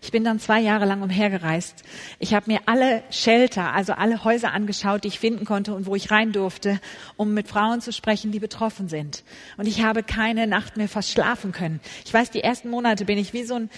[0.02, 1.84] Ich bin dann zwei Jahre lang umhergereist.
[2.18, 5.94] Ich habe mir alle Shelter, also alle Häuser angeschaut, die ich finden konnte und wo
[5.94, 6.80] ich rein durfte,
[7.16, 9.24] um mit Frauen zu sprechen, die betroffen sind.
[9.58, 11.80] Und ich habe keine Nacht mehr fast schlafen können.
[12.04, 13.70] Ich weiß, die ersten Monate bin ich wie so ein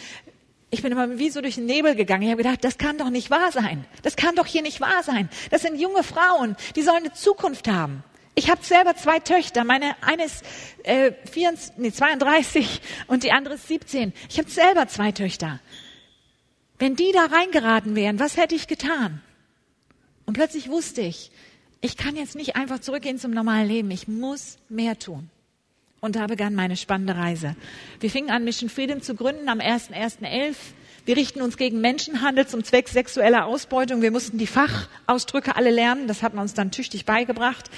[0.75, 2.23] ich bin immer wie so durch den Nebel gegangen.
[2.23, 3.85] Ich habe gedacht, das kann doch nicht wahr sein.
[4.05, 5.29] Das kann doch hier nicht wahr sein.
[5.51, 8.03] Das sind junge Frauen, die sollen eine Zukunft haben.
[8.35, 9.65] Ich habe selber zwei Töchter.
[9.65, 10.43] Meine eine ist
[10.85, 14.15] äh, 24, nee, 32 und die andere ist 17.
[14.31, 15.61] Ich habe selber zwei Töchter.
[16.83, 19.21] Wenn die da reingeraten wären, was hätte ich getan?
[20.27, 21.31] Und plötzlich wusste ich,
[21.81, 23.93] ich kann jetzt nicht einfach zurückgehen zum normalen Leben.
[23.93, 25.31] Ich muss mehr tun.
[26.01, 27.55] Und da begann meine spannende Reise.
[28.01, 30.57] Wir fingen an, Mission Freedom zu gründen am 1.1.11.
[31.05, 34.03] Wir richten uns gegen Menschenhandel zum Zweck sexueller Ausbeutung.
[34.03, 36.07] Wir mussten die Fachausdrücke alle lernen.
[36.07, 37.71] Das hat man uns dann tüchtig beigebracht.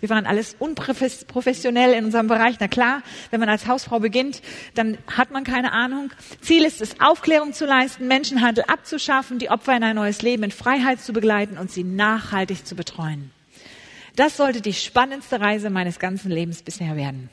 [0.00, 2.56] Wir waren alles unprofessionell in unserem Bereich.
[2.58, 4.42] Na klar, wenn man als Hausfrau beginnt,
[4.74, 6.10] dann hat man keine Ahnung.
[6.40, 10.50] Ziel ist es, Aufklärung zu leisten, Menschenhandel abzuschaffen, die Opfer in ein neues Leben in
[10.50, 13.30] Freiheit zu begleiten und sie nachhaltig zu betreuen.
[14.16, 17.30] Das sollte die spannendste Reise meines ganzen Lebens bisher werden.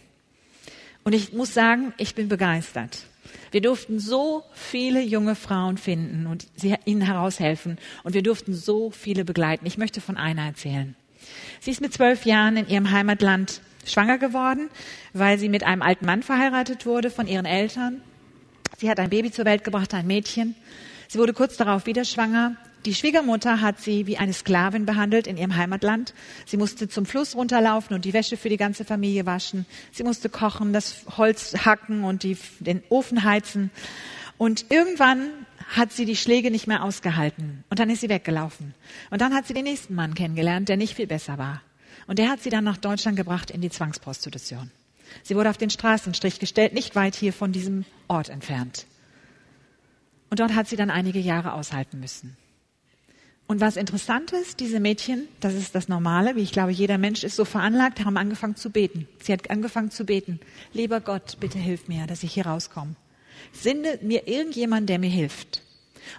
[1.04, 3.09] Und ich muss sagen, ich bin begeistert.
[3.52, 7.78] Wir durften so viele junge Frauen finden und sie, ihnen heraushelfen.
[8.04, 9.65] Und wir durften so viele begleiten.
[9.65, 10.96] Ich möchte von einer erzählen.
[11.60, 14.70] Sie ist mit zwölf Jahren in ihrem Heimatland schwanger geworden,
[15.13, 18.02] weil sie mit einem alten Mann verheiratet wurde von ihren Eltern.
[18.78, 20.56] Sie hat ein Baby zur Welt gebracht, ein Mädchen.
[21.08, 22.56] Sie wurde kurz darauf wieder schwanger.
[22.86, 26.13] Die Schwiegermutter hat sie wie eine Sklavin behandelt in ihrem Heimatland.
[26.46, 29.65] Sie musste zum Fluss runterlaufen und die Wäsche für die ganze Familie waschen.
[29.92, 33.70] Sie musste kochen, das Holz hacken und die, den Ofen heizen.
[34.38, 35.30] Und irgendwann
[35.68, 37.65] hat sie die Schläge nicht mehr ausgehalten.
[37.70, 38.74] Und dann ist sie weggelaufen.
[39.10, 41.62] Und dann hat sie den nächsten Mann kennengelernt, der nicht viel besser war.
[42.08, 44.72] Und der hat sie dann nach Deutschland gebracht in die Zwangsprostitution.
[45.24, 48.86] Sie wurde auf den Straßenstrich gestellt, nicht weit hier von diesem Ort entfernt.
[50.30, 52.38] Und dort hat sie dann einige Jahre aushalten müssen.
[53.50, 57.24] Und was interessant ist, diese Mädchen, das ist das Normale, wie ich glaube, jeder Mensch
[57.24, 59.08] ist so veranlagt, haben angefangen zu beten.
[59.24, 60.40] Sie hat angefangen zu beten.
[60.72, 62.96] Lieber Gott, bitte hilf mir, dass ich hier rauskomme.
[63.52, 65.64] Sende mir irgendjemand, der mir hilft.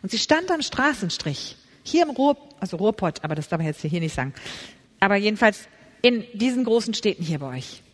[0.02, 3.80] Und sie stand am Straßenstrich, hier im Ruhr, also Ruhrpott, aber das darf ich jetzt
[3.80, 4.34] hier nicht sagen.
[4.98, 5.68] Aber jedenfalls
[6.02, 7.84] in diesen großen Städten hier bei euch.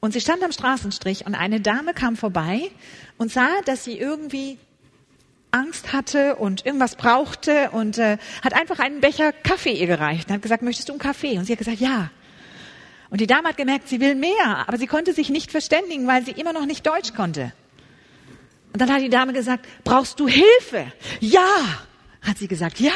[0.00, 2.70] Und sie stand am Straßenstrich und eine Dame kam vorbei
[3.16, 4.58] und sah, dass sie irgendwie
[5.50, 10.34] Angst hatte und irgendwas brauchte und äh, hat einfach einen Becher Kaffee ihr gereicht und
[10.34, 11.38] hat gesagt, möchtest du einen Kaffee?
[11.38, 12.10] Und sie hat gesagt, ja.
[13.10, 16.24] Und die Dame hat gemerkt, sie will mehr, aber sie konnte sich nicht verständigen, weil
[16.24, 17.52] sie immer noch nicht Deutsch konnte.
[18.72, 20.92] Und dann hat die Dame gesagt, brauchst du Hilfe?
[21.20, 21.48] Ja,
[22.20, 22.92] hat sie gesagt, ja.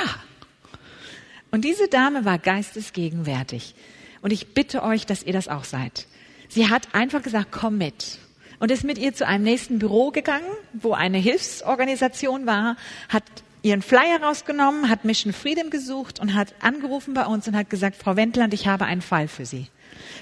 [1.51, 3.75] Und diese Dame war geistesgegenwärtig.
[4.21, 6.07] Und ich bitte euch, dass ihr das auch seid.
[6.49, 8.19] Sie hat einfach gesagt, komm mit
[8.63, 12.77] und ist mit ihr zu einem nächsten Büro gegangen, wo eine Hilfsorganisation war,
[13.09, 13.25] hat
[13.63, 17.97] ihren Flyer rausgenommen, hat Mission Freedom gesucht und hat angerufen bei uns und hat gesagt,
[17.97, 19.67] Frau Wendland, ich habe einen Fall für Sie.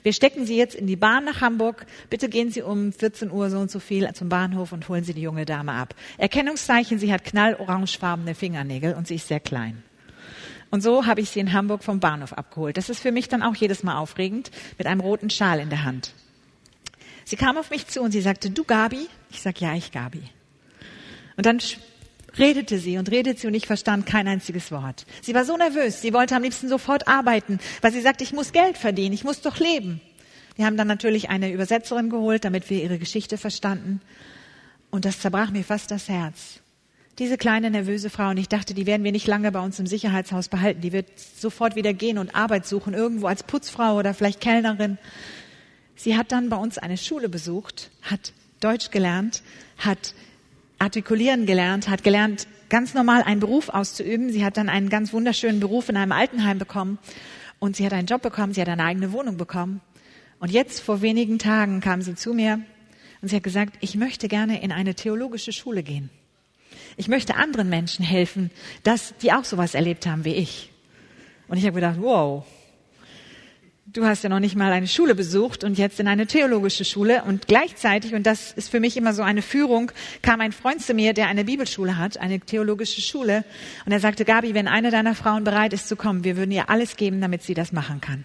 [0.03, 1.85] Wir stecken Sie jetzt in die Bahn nach Hamburg.
[2.09, 5.13] Bitte gehen Sie um 14 Uhr so und so viel zum Bahnhof und holen Sie
[5.13, 5.95] die junge Dame ab.
[6.17, 9.83] Erkennungszeichen, sie hat knallorangefarbene Fingernägel und sie ist sehr klein.
[10.71, 12.79] Und so habe ich sie in Hamburg vom Bahnhof abgeholt.
[12.79, 15.85] Das ist für mich dann auch jedes Mal aufregend, mit einem roten Schal in der
[15.85, 16.15] Hand.
[17.31, 19.07] Sie kam auf mich zu und sie sagte, du Gabi?
[19.31, 20.25] Ich sag, ja, ich Gabi.
[21.37, 21.61] Und dann
[22.37, 25.07] redete sie und redete sie und ich verstand kein einziges Wort.
[25.23, 28.51] Sie war so nervös, sie wollte am liebsten sofort arbeiten, weil sie sagte, ich muss
[28.51, 30.01] Geld verdienen, ich muss doch leben.
[30.57, 34.01] Wir haben dann natürlich eine Übersetzerin geholt, damit wir ihre Geschichte verstanden.
[34.91, 36.59] Und das zerbrach mir fast das Herz.
[37.21, 39.87] Diese kleine nervöse Frau, und ich dachte, die werden wir nicht lange bei uns im
[39.87, 40.81] Sicherheitshaus behalten.
[40.81, 44.99] Die wird sofort wieder gehen und Arbeit suchen, irgendwo als Putzfrau oder vielleicht Kellnerin.
[46.03, 49.43] Sie hat dann bei uns eine Schule besucht, hat Deutsch gelernt,
[49.77, 50.15] hat
[50.79, 54.33] artikulieren gelernt, hat gelernt, ganz normal einen Beruf auszuüben.
[54.33, 56.99] Sie hat dann einen ganz wunderschönen Beruf in einem Altenheim bekommen
[57.59, 59.83] und sie hat einen Job bekommen, sie hat eine eigene Wohnung bekommen.
[60.39, 62.63] Und jetzt vor wenigen Tagen kam sie zu mir
[63.21, 66.09] und sie hat gesagt, ich möchte gerne in eine theologische Schule gehen.
[66.97, 68.51] Ich möchte anderen Menschen helfen,
[68.85, 70.71] dass die auch sowas erlebt haben wie ich.
[71.47, 72.47] Und ich habe gedacht, wow,
[73.93, 77.25] du hast ja noch nicht mal eine Schule besucht und jetzt in eine theologische Schule
[77.25, 79.91] und gleichzeitig, und das ist für mich immer so eine Führung,
[80.23, 83.45] kam ein Freund zu mir, der eine Bibelschule hat, eine theologische Schule,
[83.87, 86.71] und er sagte, Gabi, wenn eine deiner Frauen bereit ist zu kommen, wir würden ihr
[86.71, 88.25] alles geben, damit sie das machen kann.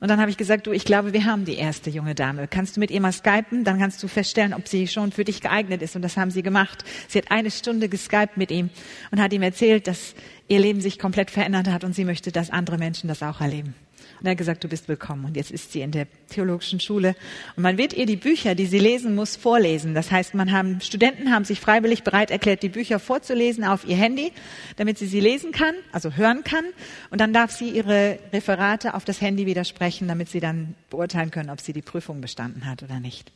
[0.00, 2.46] Und dann habe ich gesagt, du, ich glaube, wir haben die erste junge Dame.
[2.46, 3.64] Kannst du mit ihr mal skypen?
[3.64, 5.96] Dann kannst du feststellen, ob sie schon für dich geeignet ist.
[5.96, 6.84] Und das haben sie gemacht.
[7.08, 8.68] Sie hat eine Stunde geskypt mit ihm
[9.12, 10.14] und hat ihm erzählt, dass
[10.46, 13.74] ihr Leben sich komplett verändert hat und sie möchte, dass andere Menschen das auch erleben.
[14.24, 15.26] Und er hat gesagt, du bist willkommen.
[15.26, 17.14] Und jetzt ist sie in der theologischen Schule.
[17.56, 19.94] Und man wird ihr die Bücher, die sie lesen muss, vorlesen.
[19.94, 23.96] Das heißt, man haben, Studenten haben sich freiwillig bereit erklärt, die Bücher vorzulesen auf ihr
[23.96, 24.32] Handy,
[24.76, 26.64] damit sie sie lesen kann, also hören kann.
[27.10, 31.50] Und dann darf sie ihre Referate auf das Handy widersprechen, damit sie dann beurteilen können,
[31.50, 33.30] ob sie die Prüfung bestanden hat oder nicht.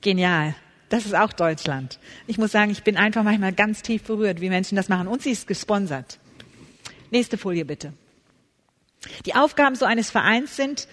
[0.00, 0.54] Genial.
[0.90, 1.98] Das ist auch Deutschland.
[2.28, 5.08] Ich muss sagen, ich bin einfach manchmal ganz tief berührt, wie Menschen das machen.
[5.08, 6.20] Und sie ist gesponsert.
[7.10, 7.94] Nächste Folie bitte.
[9.26, 10.88] Die Aufgaben so eines Vereins sind,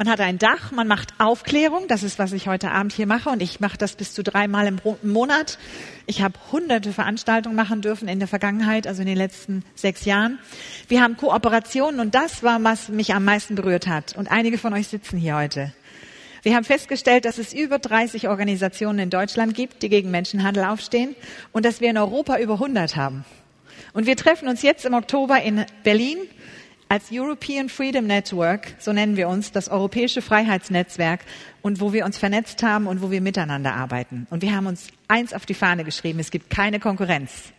[0.00, 3.28] man hat ein Dach, man macht Aufklärung, das ist, was ich heute Abend hier mache
[3.28, 5.58] und ich mache das bis zu dreimal im Monat.
[6.06, 10.38] Ich habe hunderte Veranstaltungen machen dürfen in der Vergangenheit, also in den letzten sechs Jahren.
[10.88, 14.16] Wir haben Kooperationen und das war, was mich am meisten berührt hat.
[14.16, 15.74] Und einige von euch sitzen hier heute.
[16.42, 21.14] Wir haben festgestellt, dass es über 30 Organisationen in Deutschland gibt, die gegen Menschenhandel aufstehen
[21.52, 23.26] und dass wir in Europa über 100 haben.
[23.92, 26.16] Und wir treffen uns jetzt im Oktober in Berlin
[26.90, 31.20] als European Freedom Network, so nennen wir uns, das europäische Freiheitsnetzwerk
[31.62, 34.26] und wo wir uns vernetzt haben und wo wir miteinander arbeiten.
[34.28, 37.52] Und wir haben uns eins auf die Fahne geschrieben, es gibt keine Konkurrenz.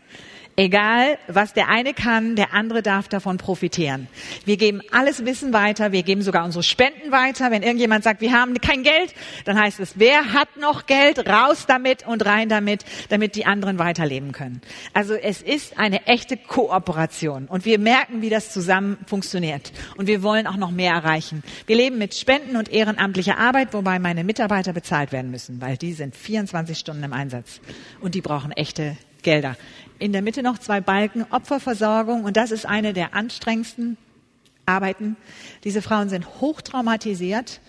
[0.58, 4.08] Egal, was der eine kann, der andere darf davon profitieren.
[4.44, 7.52] Wir geben alles Wissen weiter, wir geben sogar unsere Spenden weiter.
[7.52, 9.14] Wenn irgendjemand sagt, wir haben kein Geld,
[9.46, 11.28] dann heißt es, wer hat noch Geld?
[11.28, 14.62] Raus damit und rein damit, damit die anderen weiterleben können.
[14.94, 19.72] Also es ist eine echte Kooperation und wir merken, wie das zusammen funktioniert.
[19.96, 21.44] Und wir wollen auch noch mehr erreichen.
[21.66, 25.94] Wir leben mit Spenden und ehrenamtlicher Arbeit, wobei meine Mitarbeiter bezahlt werden müssen, weil die
[25.94, 27.62] sind 24 Stunden im Einsatz
[28.02, 29.56] und die brauchen echte Gelder
[30.02, 33.98] in der Mitte noch zwei Balken, Opferversorgung, und das ist eine der anstrengendsten
[34.66, 35.16] Arbeiten.
[35.64, 37.62] Diese Frauen sind hochtraumatisiert,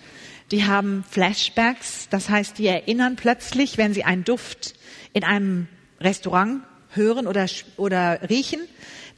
[0.51, 4.75] die haben Flashbacks, das heißt, die erinnern plötzlich, wenn sie einen Duft
[5.13, 5.69] in einem
[6.01, 8.61] Restaurant hören oder, oder riechen,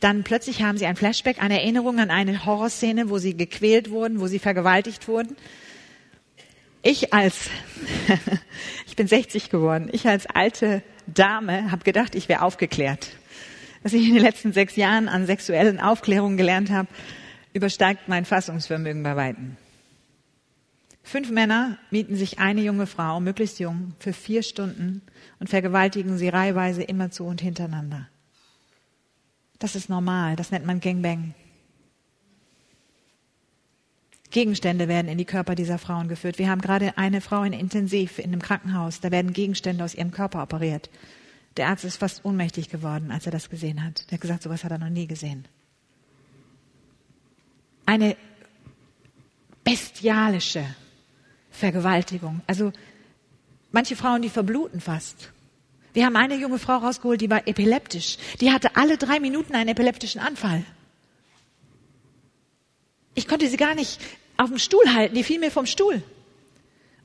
[0.00, 4.20] dann plötzlich haben sie ein Flashback, eine Erinnerung an eine Horrorszene, wo sie gequält wurden,
[4.20, 5.37] wo sie vergewaltigt wurden.
[6.83, 7.48] Ich als,
[8.87, 13.10] ich bin 60 geworden, ich als alte Dame habe gedacht, ich wäre aufgeklärt.
[13.82, 16.88] Was ich in den letzten sechs Jahren an sexuellen Aufklärungen gelernt habe,
[17.52, 19.56] übersteigt mein Fassungsvermögen bei Weitem.
[21.02, 25.02] Fünf Männer mieten sich eine junge Frau, möglichst jung, für vier Stunden
[25.38, 28.08] und vergewaltigen sie reiheweise immerzu und hintereinander.
[29.58, 31.34] Das ist normal, das nennt man Gangbang.
[34.34, 36.40] Gegenstände werden in die Körper dieser Frauen geführt.
[36.40, 38.98] Wir haben gerade eine Frau in Intensiv in einem Krankenhaus.
[38.98, 40.90] Da werden Gegenstände aus ihrem Körper operiert.
[41.56, 44.04] Der Arzt ist fast ohnmächtig geworden, als er das gesehen hat.
[44.08, 45.46] Er hat gesagt, sowas hat er noch nie gesehen.
[47.86, 48.16] Eine
[49.62, 50.66] bestialische
[51.52, 52.40] Vergewaltigung.
[52.48, 52.72] Also
[53.70, 55.30] manche Frauen, die verbluten fast.
[55.92, 58.18] Wir haben eine junge Frau rausgeholt, die war epileptisch.
[58.40, 60.64] Die hatte alle drei Minuten einen epileptischen Anfall.
[63.14, 64.00] Ich konnte sie gar nicht
[64.36, 66.02] auf dem Stuhl halten, die fiel mir vom Stuhl.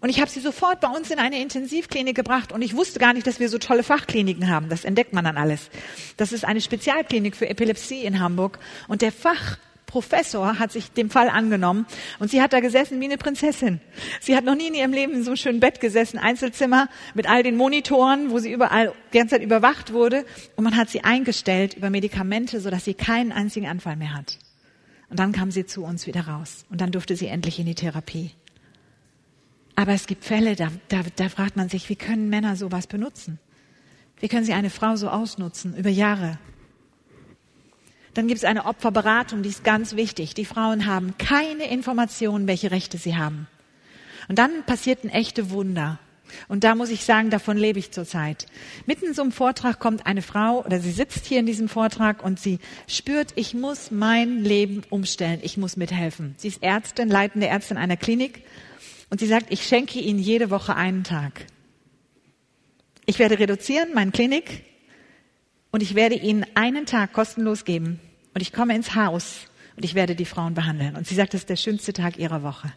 [0.02, 3.14] Und ich habe sie sofort bei uns in eine Intensivklinik gebracht und ich wusste gar
[3.14, 4.70] nicht, dass wir so tolle Fachkliniken haben.
[4.70, 5.70] Das entdeckt man dann alles.
[6.16, 11.28] Das ist eine Spezialklinik für Epilepsie in Hamburg und der Fachprofessor hat sich dem Fall
[11.28, 11.86] angenommen
[12.20, 13.82] und sie hat da gesessen wie eine Prinzessin.
[14.22, 17.30] Sie hat noch nie in ihrem Leben in so einem schönen Bett gesessen, Einzelzimmer mit
[17.30, 20.24] all den Monitoren, wo sie überall die ganze Zeit überwacht wurde
[20.56, 24.38] und man hat sie eingestellt über Medikamente, sodass sie keinen einzigen Anfall mehr hat.
[25.10, 26.66] Und dann kam sie zu uns wieder raus.
[26.70, 28.32] Und dann durfte sie endlich in die Therapie.
[29.76, 33.40] Aber es gibt Fälle, da, da, da fragt man sich, wie können Männer sowas benutzen?
[34.20, 36.38] Wie können sie eine Frau so ausnutzen über Jahre?
[38.14, 40.34] Dann gibt es eine Opferberatung, die ist ganz wichtig.
[40.34, 43.48] Die Frauen haben keine Informationen, welche Rechte sie haben.
[44.28, 46.00] Und dann passierten echte Wunder.
[46.48, 48.46] Und da muss ich sagen, davon lebe ich zurzeit.
[48.86, 52.24] Mitten in so einem Vortrag kommt eine Frau oder sie sitzt hier in diesem Vortrag
[52.24, 56.36] und sie spürt, ich muss mein Leben umstellen, ich muss mithelfen.
[56.38, 58.44] Sie ist Ärztin, leitende Ärztin einer Klinik
[59.10, 61.46] und sie sagt, ich schenke Ihnen jede Woche einen Tag.
[63.06, 64.64] Ich werde reduzieren, meine Klinik,
[65.72, 68.00] und ich werde Ihnen einen Tag kostenlos geben.
[68.34, 69.42] Und ich komme ins Haus
[69.76, 70.96] und ich werde die Frauen behandeln.
[70.96, 72.72] Und sie sagt, das ist der schönste Tag ihrer Woche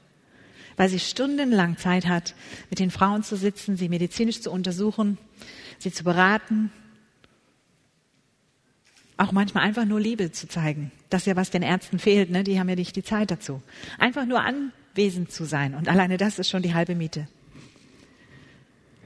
[0.76, 2.34] weil sie stundenlang Zeit hat,
[2.70, 5.18] mit den Frauen zu sitzen, sie medizinisch zu untersuchen,
[5.78, 6.70] sie zu beraten,
[9.16, 10.90] auch manchmal einfach nur Liebe zu zeigen.
[11.10, 12.44] Das ist ja, was den Ärzten fehlt, ne?
[12.44, 13.62] die haben ja nicht die Zeit dazu.
[13.98, 17.28] Einfach nur anwesend zu sein und alleine das ist schon die halbe Miete.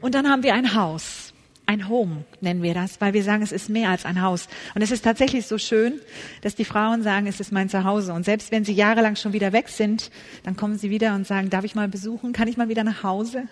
[0.00, 1.25] Und dann haben wir ein Haus
[1.66, 4.48] ein Home nennen wir das, weil wir sagen, es ist mehr als ein Haus.
[4.74, 6.00] Und es ist tatsächlich so schön,
[6.42, 8.12] dass die Frauen sagen, es ist mein Zuhause.
[8.12, 10.10] Und selbst wenn sie jahrelang schon wieder weg sind,
[10.44, 12.32] dann kommen sie wieder und sagen, darf ich mal besuchen?
[12.32, 13.48] Kann ich mal wieder nach Hause?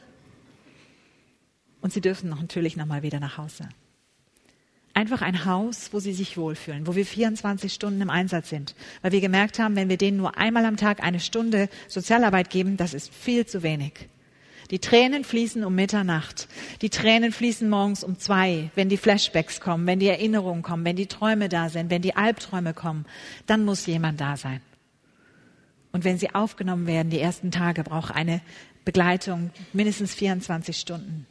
[1.81, 3.68] Und sie dürfen natürlich noch mal wieder nach Hause.
[4.94, 8.77] Einfach ein Haus, wo sie sich wohlfühlen, wo wir 24 Stunden im Einsatz sind.
[9.03, 12.77] Weil wir gemerkt haben, wenn wir denen nur einmal am Tag eine Stunde Sozialarbeit geben,
[12.77, 14.09] das ist viel zu wenig.
[14.75, 16.49] Die Tränen fließen um Mitternacht.
[16.83, 20.97] Die Tränen fließen morgens um zwei, wenn die Flashbacks kommen, wenn die Erinnerungen kommen, wenn
[20.97, 23.07] die Träume da sind, wenn die Albträume kommen.
[23.47, 24.61] Dann muss jemand da sein.
[25.93, 28.41] Und wenn sie aufgenommen werden, die ersten Tage, braucht eine
[28.85, 31.29] Begleitung mindestens 24 Stunden,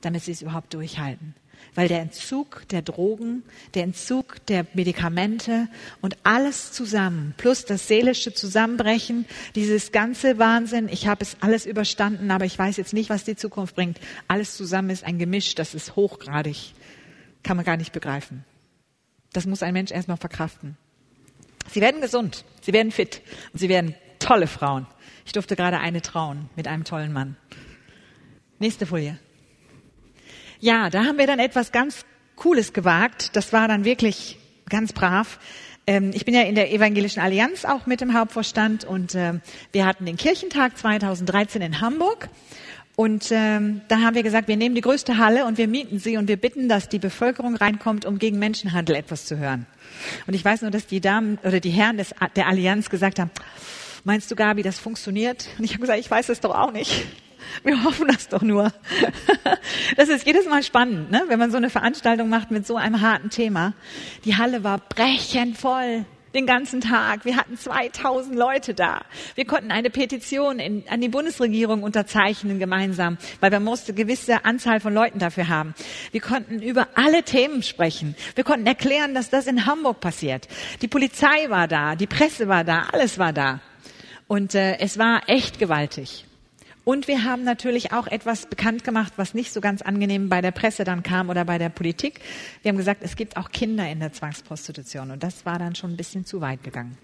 [0.00, 1.34] damit sie es überhaupt durchhalten
[1.74, 3.42] weil der Entzug der Drogen,
[3.74, 5.68] der Entzug der Medikamente
[6.00, 12.30] und alles zusammen, plus das seelische Zusammenbrechen, dieses ganze Wahnsinn, ich habe es alles überstanden,
[12.30, 15.74] aber ich weiß jetzt nicht, was die Zukunft bringt, alles zusammen ist ein Gemisch, das
[15.74, 16.74] ist hochgradig,
[17.42, 18.44] kann man gar nicht begreifen.
[19.32, 20.76] Das muss ein Mensch erstmal verkraften.
[21.70, 24.86] Sie werden gesund, sie werden fit und sie werden tolle Frauen.
[25.26, 27.36] Ich durfte gerade eine trauen mit einem tollen Mann.
[28.58, 29.18] Nächste Folie.
[30.64, 33.36] Ja, da haben wir dann etwas ganz Cooles gewagt.
[33.36, 34.38] Das war dann wirklich
[34.70, 35.38] ganz brav.
[35.86, 39.34] Ähm, ich bin ja in der Evangelischen Allianz auch mit dem Hauptvorstand und äh,
[39.72, 42.30] wir hatten den Kirchentag 2013 in Hamburg.
[42.96, 46.16] Und ähm, da haben wir gesagt, wir nehmen die größte Halle und wir mieten sie
[46.16, 49.66] und wir bitten, dass die Bevölkerung reinkommt, um gegen Menschenhandel etwas zu hören.
[50.26, 53.30] Und ich weiß nur, dass die Damen oder die Herren des, der Allianz gesagt haben,
[54.04, 55.46] meinst du, Gabi, das funktioniert?
[55.58, 57.04] Und ich habe gesagt, ich weiß es doch auch nicht.
[57.62, 58.72] Wir hoffen das doch nur.
[59.96, 61.24] Das ist jedes Mal spannend, ne?
[61.28, 63.74] wenn man so eine Veranstaltung macht mit so einem harten Thema.
[64.24, 66.04] Die Halle war brechend voll
[66.34, 67.24] den ganzen Tag.
[67.24, 69.02] Wir hatten 2000 Leute da.
[69.34, 74.80] Wir konnten eine Petition in, an die Bundesregierung unterzeichnen gemeinsam, weil wir musste gewisse Anzahl
[74.80, 75.74] von Leuten dafür haben.
[76.10, 78.16] Wir konnten über alle Themen sprechen.
[78.34, 80.48] Wir konnten erklären, dass das in Hamburg passiert.
[80.82, 83.60] Die Polizei war da, die Presse war da, alles war da.
[84.26, 86.26] Und äh, es war echt gewaltig.
[86.84, 90.50] Und wir haben natürlich auch etwas bekannt gemacht, was nicht so ganz angenehm bei der
[90.50, 92.20] Presse dann kam oder bei der Politik.
[92.62, 95.10] Wir haben gesagt, es gibt auch Kinder in der Zwangsprostitution.
[95.10, 96.98] Und das war dann schon ein bisschen zu weit gegangen.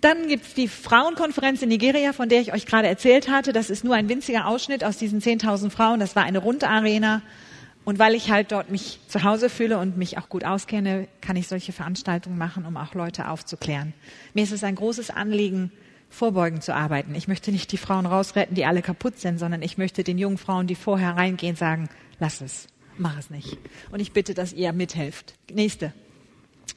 [0.00, 3.52] Dann gibt es die Frauenkonferenz in Nigeria, von der ich euch gerade erzählt hatte.
[3.52, 6.00] Das ist nur ein winziger Ausschnitt aus diesen 10.000 Frauen.
[6.00, 7.20] Das war eine Rundarena.
[7.84, 11.36] Und weil ich halt dort mich zu Hause fühle und mich auch gut auskenne, kann
[11.36, 13.92] ich solche Veranstaltungen machen, um auch Leute aufzuklären.
[14.32, 15.70] Mir ist es ein großes Anliegen,
[16.10, 17.14] vorbeugend zu arbeiten.
[17.14, 20.38] Ich möchte nicht die Frauen rausretten, die alle kaputt sind, sondern ich möchte den jungen
[20.38, 22.66] Frauen, die vorher reingehen, sagen, lass es,
[22.98, 23.56] mach es nicht.
[23.90, 25.34] Und ich bitte, dass ihr mithelft.
[25.50, 25.94] Nächste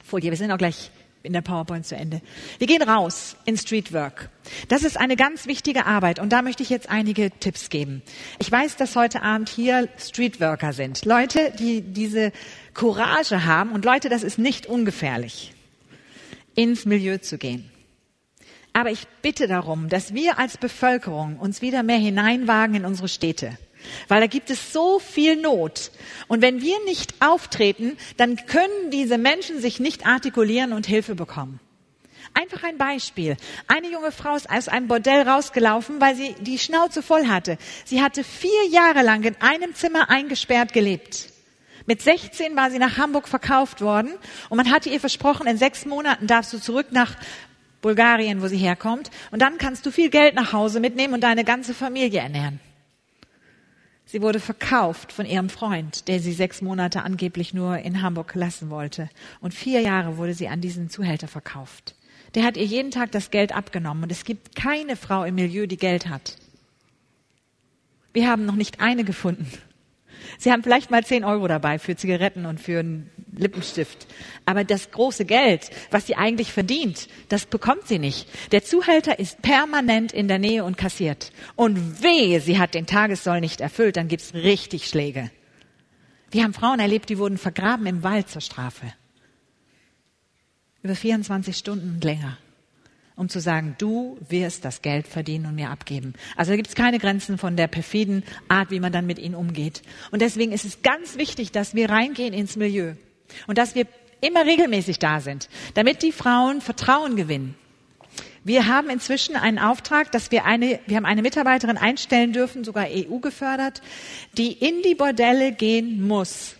[0.02, 0.30] Folie.
[0.30, 0.90] Wir sind auch gleich
[1.24, 2.20] in der PowerPoint zu Ende.
[2.58, 4.28] Wir gehen raus in Streetwork.
[4.68, 8.02] Das ist eine ganz wichtige Arbeit und da möchte ich jetzt einige Tipps geben.
[8.38, 11.04] Ich weiß, dass heute Abend hier Streetworker sind.
[11.06, 12.30] Leute, die diese
[12.74, 15.54] Courage haben und Leute, das ist nicht ungefährlich,
[16.54, 17.70] ins Milieu zu gehen.
[18.74, 23.56] Aber ich bitte darum, dass wir als Bevölkerung uns wieder mehr hineinwagen in unsere Städte.
[24.08, 25.92] Weil da gibt es so viel Not.
[26.26, 31.60] Und wenn wir nicht auftreten, dann können diese Menschen sich nicht artikulieren und Hilfe bekommen.
[32.32, 33.36] Einfach ein Beispiel.
[33.68, 37.58] Eine junge Frau ist aus einem Bordell rausgelaufen, weil sie die Schnauze voll hatte.
[37.84, 41.28] Sie hatte vier Jahre lang in einem Zimmer eingesperrt gelebt.
[41.86, 44.14] Mit 16 war sie nach Hamburg verkauft worden
[44.48, 47.14] und man hatte ihr versprochen, in sechs Monaten darfst du zurück nach
[47.84, 49.10] Bulgarien, wo sie herkommt.
[49.30, 52.58] Und dann kannst du viel Geld nach Hause mitnehmen und deine ganze Familie ernähren.
[54.06, 58.70] Sie wurde verkauft von ihrem Freund, der sie sechs Monate angeblich nur in Hamburg lassen
[58.70, 59.10] wollte.
[59.42, 61.94] Und vier Jahre wurde sie an diesen Zuhälter verkauft.
[62.34, 64.04] Der hat ihr jeden Tag das Geld abgenommen.
[64.04, 66.38] Und es gibt keine Frau im Milieu, die Geld hat.
[68.14, 69.46] Wir haben noch nicht eine gefunden.
[70.38, 72.84] Sie haben vielleicht mal zehn Euro dabei für Zigaretten und für
[73.36, 74.06] Lippenstift.
[74.46, 78.28] Aber das große Geld, was sie eigentlich verdient, das bekommt sie nicht.
[78.52, 81.32] Der Zuhälter ist permanent in der Nähe und kassiert.
[81.56, 85.30] Und wehe, sie hat den Tagessoll nicht erfüllt, dann gibt's richtig Schläge.
[86.30, 88.92] Wir haben Frauen erlebt, die wurden vergraben im Wald zur Strafe.
[90.82, 92.36] Über 24 Stunden und länger
[93.16, 96.14] um zu sagen, du wirst das Geld verdienen und mir abgeben.
[96.36, 99.34] Also da gibt es keine Grenzen von der perfiden Art, wie man dann mit ihnen
[99.34, 99.82] umgeht.
[100.10, 102.94] Und deswegen ist es ganz wichtig, dass wir reingehen ins Milieu
[103.46, 103.86] und dass wir
[104.20, 107.54] immer regelmäßig da sind, damit die Frauen Vertrauen gewinnen.
[108.42, 112.86] Wir haben inzwischen einen Auftrag, dass wir eine, wir haben eine Mitarbeiterin einstellen dürfen, sogar
[112.90, 113.80] EU gefördert,
[114.36, 116.56] die in die Bordelle gehen muss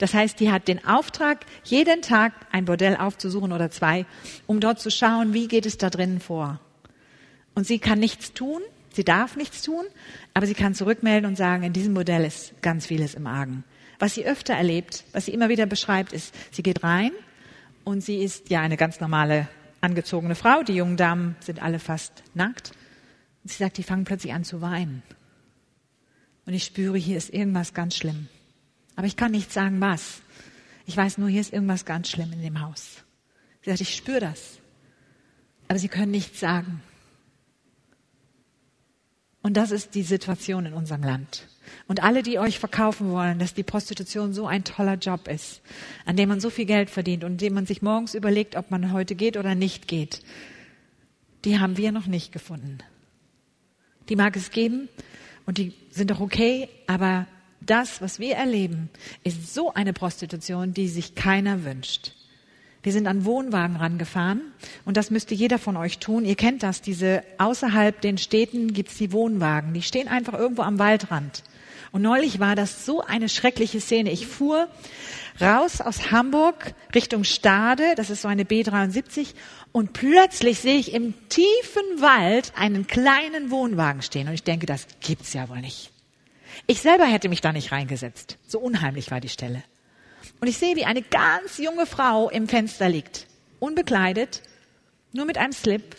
[0.00, 4.06] das heißt, die hat den Auftrag, jeden Tag ein Bordell aufzusuchen oder zwei,
[4.46, 6.58] um dort zu schauen, wie geht es da drinnen vor.
[7.54, 8.62] Und sie kann nichts tun,
[8.94, 9.84] sie darf nichts tun,
[10.32, 13.62] aber sie kann zurückmelden und sagen, in diesem Modell ist ganz vieles im Argen.
[13.98, 17.12] Was sie öfter erlebt, was sie immer wieder beschreibt, ist, sie geht rein
[17.84, 19.48] und sie ist ja eine ganz normale
[19.82, 20.62] angezogene Frau.
[20.62, 22.72] Die jungen Damen sind alle fast nackt.
[23.42, 25.02] Und sie sagt, die fangen plötzlich an zu weinen.
[26.46, 28.28] Und ich spüre, hier ist irgendwas ganz schlimm.
[28.96, 30.22] Aber ich kann nicht sagen, was.
[30.86, 33.04] Ich weiß nur, hier ist irgendwas ganz schlimm in dem Haus.
[33.62, 34.58] Sie sagt, ich spüre das.
[35.68, 36.82] Aber sie können nichts sagen.
[39.42, 41.46] Und das ist die Situation in unserem Land.
[41.86, 45.62] Und alle, die euch verkaufen wollen, dass die Prostitution so ein toller Job ist,
[46.04, 48.92] an dem man so viel Geld verdient und dem man sich morgens überlegt, ob man
[48.92, 50.22] heute geht oder nicht geht,
[51.44, 52.78] die haben wir noch nicht gefunden.
[54.08, 54.88] Die mag es geben
[55.46, 57.26] und die sind doch okay, aber
[57.60, 58.90] das, was wir erleben,
[59.24, 62.12] ist so eine Prostitution, die sich keiner wünscht.
[62.82, 64.40] Wir sind an Wohnwagen rangefahren
[64.86, 66.24] und das müsste jeder von euch tun.
[66.24, 69.74] Ihr kennt das, diese außerhalb den Städten gibt's die Wohnwagen.
[69.74, 71.42] Die stehen einfach irgendwo am Waldrand.
[71.92, 74.12] Und neulich war das so eine schreckliche Szene.
[74.12, 74.68] Ich fuhr
[75.40, 79.34] raus aus Hamburg Richtung Stade, das ist so eine B73,
[79.72, 84.28] und plötzlich sehe ich im tiefen Wald einen kleinen Wohnwagen stehen.
[84.28, 85.90] Und ich denke, das gibt's ja wohl nicht.
[86.66, 88.38] Ich selber hätte mich da nicht reingesetzt.
[88.46, 89.62] So unheimlich war die Stelle.
[90.40, 93.26] Und ich sehe, wie eine ganz junge Frau im Fenster liegt.
[93.58, 94.42] Unbekleidet,
[95.12, 95.96] nur mit einem Slip.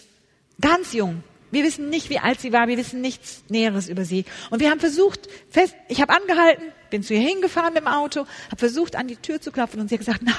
[0.59, 1.23] Ganz jung.
[1.51, 2.67] Wir wissen nicht, wie alt sie war.
[2.67, 4.25] Wir wissen nichts Näheres über sie.
[4.49, 8.25] Und wir haben versucht, fest, ich habe angehalten, bin zu ihr hingefahren mit dem Auto,
[8.47, 10.33] habe versucht, an die Tür zu klopfen und sie hat gesagt, nein,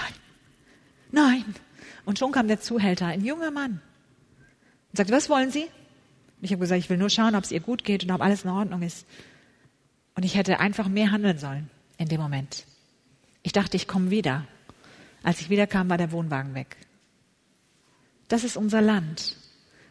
[1.10, 1.54] nein.
[2.04, 3.82] Und schon kam der Zuhälter, ein junger Mann.
[4.90, 5.66] Und sagte, was wollen Sie?
[6.40, 8.44] Ich habe gesagt, ich will nur schauen, ob es ihr gut geht und ob alles
[8.44, 9.06] in Ordnung ist.
[10.14, 12.66] Und ich hätte einfach mehr handeln sollen in dem Moment.
[13.42, 14.46] Ich dachte, ich komme wieder.
[15.22, 16.76] Als ich wiederkam, war der Wohnwagen weg.
[18.28, 19.36] Das ist unser Land,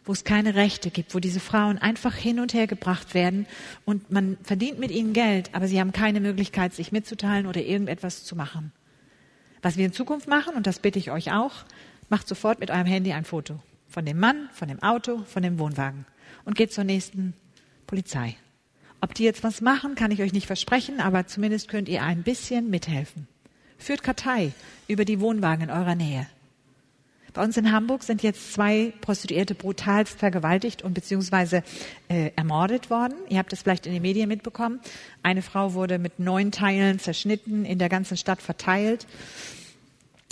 [0.04, 3.46] wo es keine Rechte gibt, wo diese Frauen einfach hin und her gebracht werden
[3.84, 8.24] und man verdient mit ihnen Geld, aber sie haben keine Möglichkeit, sich mitzuteilen oder irgendetwas
[8.24, 8.72] zu machen.
[9.62, 11.64] Was wir in Zukunft machen, und das bitte ich euch auch,
[12.08, 15.58] macht sofort mit eurem Handy ein Foto von dem Mann, von dem Auto, von dem
[15.58, 16.04] Wohnwagen
[16.44, 17.34] und geht zur nächsten
[17.86, 18.36] Polizei.
[19.02, 22.22] Ob die jetzt was machen, kann ich euch nicht versprechen, aber zumindest könnt ihr ein
[22.22, 23.26] bisschen mithelfen.
[23.76, 24.52] Führt Kartei
[24.86, 26.28] über die Wohnwagen in eurer Nähe.
[27.34, 31.64] Bei uns in Hamburg sind jetzt zwei Prostituierte brutalst vergewaltigt und beziehungsweise
[32.08, 33.14] äh, ermordet worden.
[33.28, 34.78] Ihr habt es vielleicht in den Medien mitbekommen.
[35.24, 39.08] Eine Frau wurde mit neun Teilen zerschnitten, in der ganzen Stadt verteilt.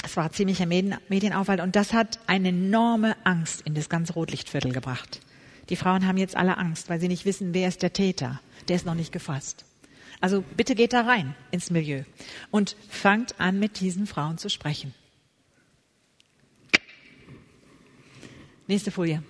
[0.04, 4.72] Es war ziemlicher Medien Medienaufwand und das hat eine enorme Angst in das ganze Rotlichtviertel
[4.72, 5.20] gebracht.
[5.70, 8.40] Die Frauen haben jetzt alle Angst, weil sie nicht wissen, wer ist der Täter.
[8.70, 9.64] Der ist noch nicht gefasst.
[10.20, 12.04] Also bitte geht da rein ins Milieu
[12.52, 14.94] und fangt an, mit diesen Frauen zu sprechen.
[18.68, 19.24] Nächste Folie.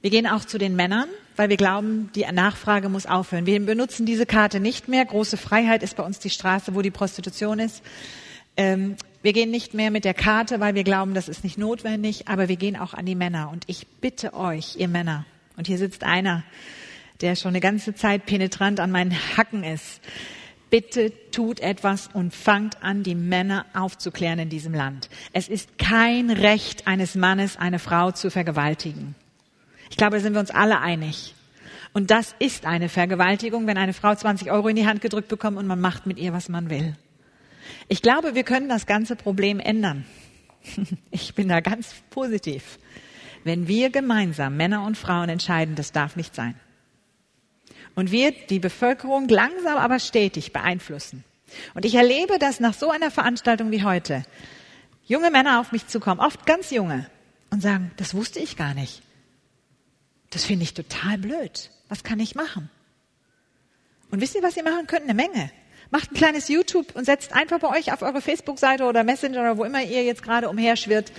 [0.00, 3.46] Wir gehen auch zu den Männern, weil wir glauben, die Nachfrage muss aufhören.
[3.46, 5.04] Wir benutzen diese Karte nicht mehr.
[5.04, 7.84] Große Freiheit ist bei uns die Straße, wo die Prostitution ist.
[8.56, 12.26] Ähm, wir gehen nicht mehr mit der Karte, weil wir glauben, das ist nicht notwendig,
[12.26, 13.50] aber wir gehen auch an die Männer.
[13.52, 15.26] Und ich bitte euch, ihr Männer,
[15.56, 16.42] und hier sitzt einer,
[17.20, 20.00] der schon eine ganze Zeit penetrant an meinen Hacken ist,
[20.70, 25.10] bitte tut etwas und fangt an, die Männer aufzuklären in diesem Land.
[25.32, 29.14] Es ist kein Recht eines Mannes, eine Frau zu vergewaltigen.
[29.90, 31.34] Ich glaube, da sind wir uns alle einig.
[31.92, 35.58] Und das ist eine Vergewaltigung, wenn eine Frau 20 Euro in die Hand gedrückt bekommt
[35.58, 36.96] und man macht mit ihr, was man will.
[37.88, 40.04] Ich glaube, wir können das ganze Problem ändern.
[41.10, 42.78] Ich bin da ganz positiv.
[43.44, 46.54] Wenn wir gemeinsam, Männer und Frauen, entscheiden, das darf nicht sein.
[47.94, 51.24] Und wir die Bevölkerung langsam aber stetig beeinflussen.
[51.74, 54.24] Und ich erlebe, dass nach so einer Veranstaltung wie heute
[55.04, 57.10] junge Männer auf mich zukommen, oft ganz junge,
[57.50, 59.02] und sagen, das wusste ich gar nicht.
[60.30, 61.70] Das finde ich total blöd.
[61.88, 62.70] Was kann ich machen?
[64.10, 65.02] Und wisst ihr, was ihr machen könnt?
[65.02, 65.50] Eine Menge.
[65.90, 69.58] Macht ein kleines YouTube und setzt einfach bei euch auf eure Facebook-Seite oder Messenger oder
[69.58, 71.10] wo immer ihr jetzt gerade umherschwirrt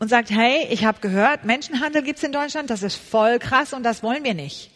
[0.00, 3.84] und sagt, hey, ich habe gehört, Menschenhandel gibt's in Deutschland, das ist voll krass und
[3.84, 4.72] das wollen wir nicht.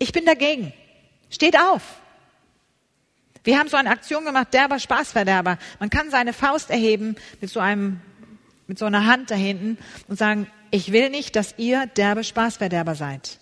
[0.00, 0.72] Ich bin dagegen.
[1.28, 2.00] Steht auf.
[3.44, 5.58] Wir haben so eine Aktion gemacht, derber Spaßverderber.
[5.78, 8.00] Man kann seine Faust erheben mit so einem,
[8.66, 9.78] mit so einer Hand da hinten
[10.08, 13.38] und sagen, ich will nicht, dass ihr derbe Spaßverderber seid.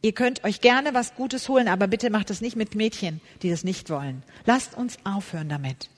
[0.00, 3.50] Ihr könnt euch gerne was Gutes holen, aber bitte macht das nicht mit Mädchen, die
[3.50, 4.22] das nicht wollen.
[4.46, 5.90] Lasst uns aufhören damit.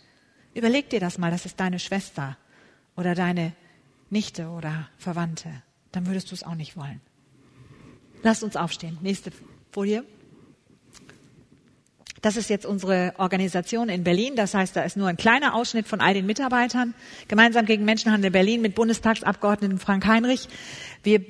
[0.55, 2.37] Überleg dir das mal, das ist deine Schwester
[2.97, 3.53] oder deine
[4.11, 5.51] Nichte oder Verwandte.
[5.93, 7.01] Dann würdest du es auch nicht wollen.
[8.23, 8.99] Lasst uns aufstehen.
[9.01, 9.31] Nächste
[9.77, 10.05] Folie.
[12.23, 14.35] Das ist jetzt unsere Organisation in Berlin.
[14.35, 16.95] Das heißt, da ist nur ein kleiner Ausschnitt von all den Mitarbeitern.
[17.29, 20.49] Gemeinsam gegen Menschenhandel Berlin mit Bundestagsabgeordneten Frank Heinrich.
[21.03, 21.23] Wir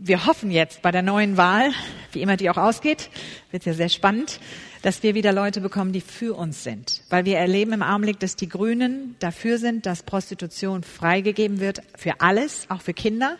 [0.00, 1.70] wir hoffen jetzt bei der neuen Wahl,
[2.10, 3.08] wie immer die auch ausgeht,
[3.52, 4.40] wird ja sehr spannend,
[4.82, 7.02] dass wir wieder Leute bekommen, die für uns sind.
[7.08, 12.20] Weil wir erleben im Augenblick, dass die Grünen dafür sind, dass Prostitution freigegeben wird für
[12.20, 13.36] alles, auch für Kinder.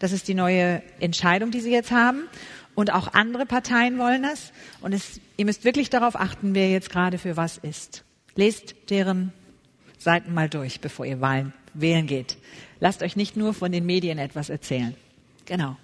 [0.00, 2.28] Das ist die neue Entscheidung, die sie jetzt haben.
[2.80, 4.54] Und auch andere Parteien wollen das.
[4.80, 8.04] Und es, ihr müsst wirklich darauf achten, wer jetzt gerade für was ist.
[8.36, 9.34] Lest deren
[9.98, 12.38] Seiten mal durch, bevor ihr Wahlen wählen geht.
[12.78, 14.96] Lasst euch nicht nur von den Medien etwas erzählen.
[15.44, 15.76] Genau.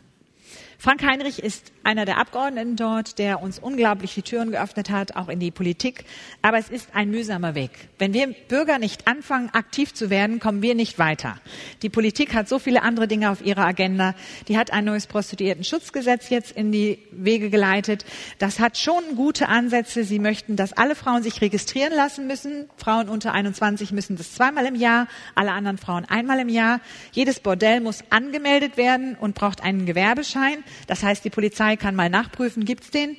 [0.79, 5.29] Frank Heinrich ist einer der Abgeordneten dort, der uns unglaublich die Türen geöffnet hat, auch
[5.29, 6.05] in die Politik.
[6.43, 7.71] Aber es ist ein mühsamer Weg.
[7.99, 11.39] Wenn wir Bürger nicht anfangen, aktiv zu werden, kommen wir nicht weiter.
[11.83, 14.15] Die Politik hat so viele andere Dinge auf ihrer Agenda.
[14.49, 18.05] Die hat ein neues Prostituierten-Schutzgesetz jetzt in die Wege geleitet.
[18.39, 20.05] Das hat schon gute Ansätze.
[20.05, 22.69] Sie möchten, dass alle Frauen sich registrieren lassen müssen.
[22.77, 26.81] Frauen unter 21 müssen das zweimal im Jahr, alle anderen Frauen einmal im Jahr.
[27.13, 30.65] Jedes Bordell muss angemeldet werden und braucht einen Gewerbeschein.
[30.87, 33.17] Das heißt, die Polizei kann mal nachprüfen, gibt's den?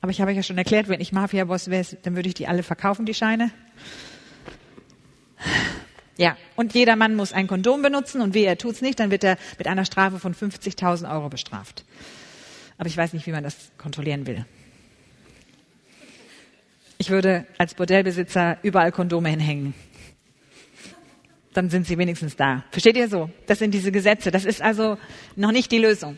[0.00, 2.62] Aber ich habe ja schon erklärt, wenn ich Mafia-Boss wäre, dann würde ich die alle
[2.62, 3.50] verkaufen, die Scheine.
[6.16, 9.24] Ja, und jeder Mann muss ein Kondom benutzen und wehe, er tut's nicht, dann wird
[9.24, 11.84] er mit einer Strafe von 50.000 Euro bestraft.
[12.78, 14.44] Aber ich weiß nicht, wie man das kontrollieren will.
[16.98, 19.74] Ich würde als Bordellbesitzer überall Kondome hinhängen.
[21.52, 22.64] Dann sind sie wenigstens da.
[22.70, 23.30] Versteht ihr so?
[23.46, 24.30] Das sind diese Gesetze.
[24.30, 24.98] Das ist also
[25.36, 26.16] noch nicht die Lösung.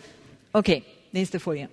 [0.58, 0.82] Okay,
[1.12, 1.68] nächste Folie.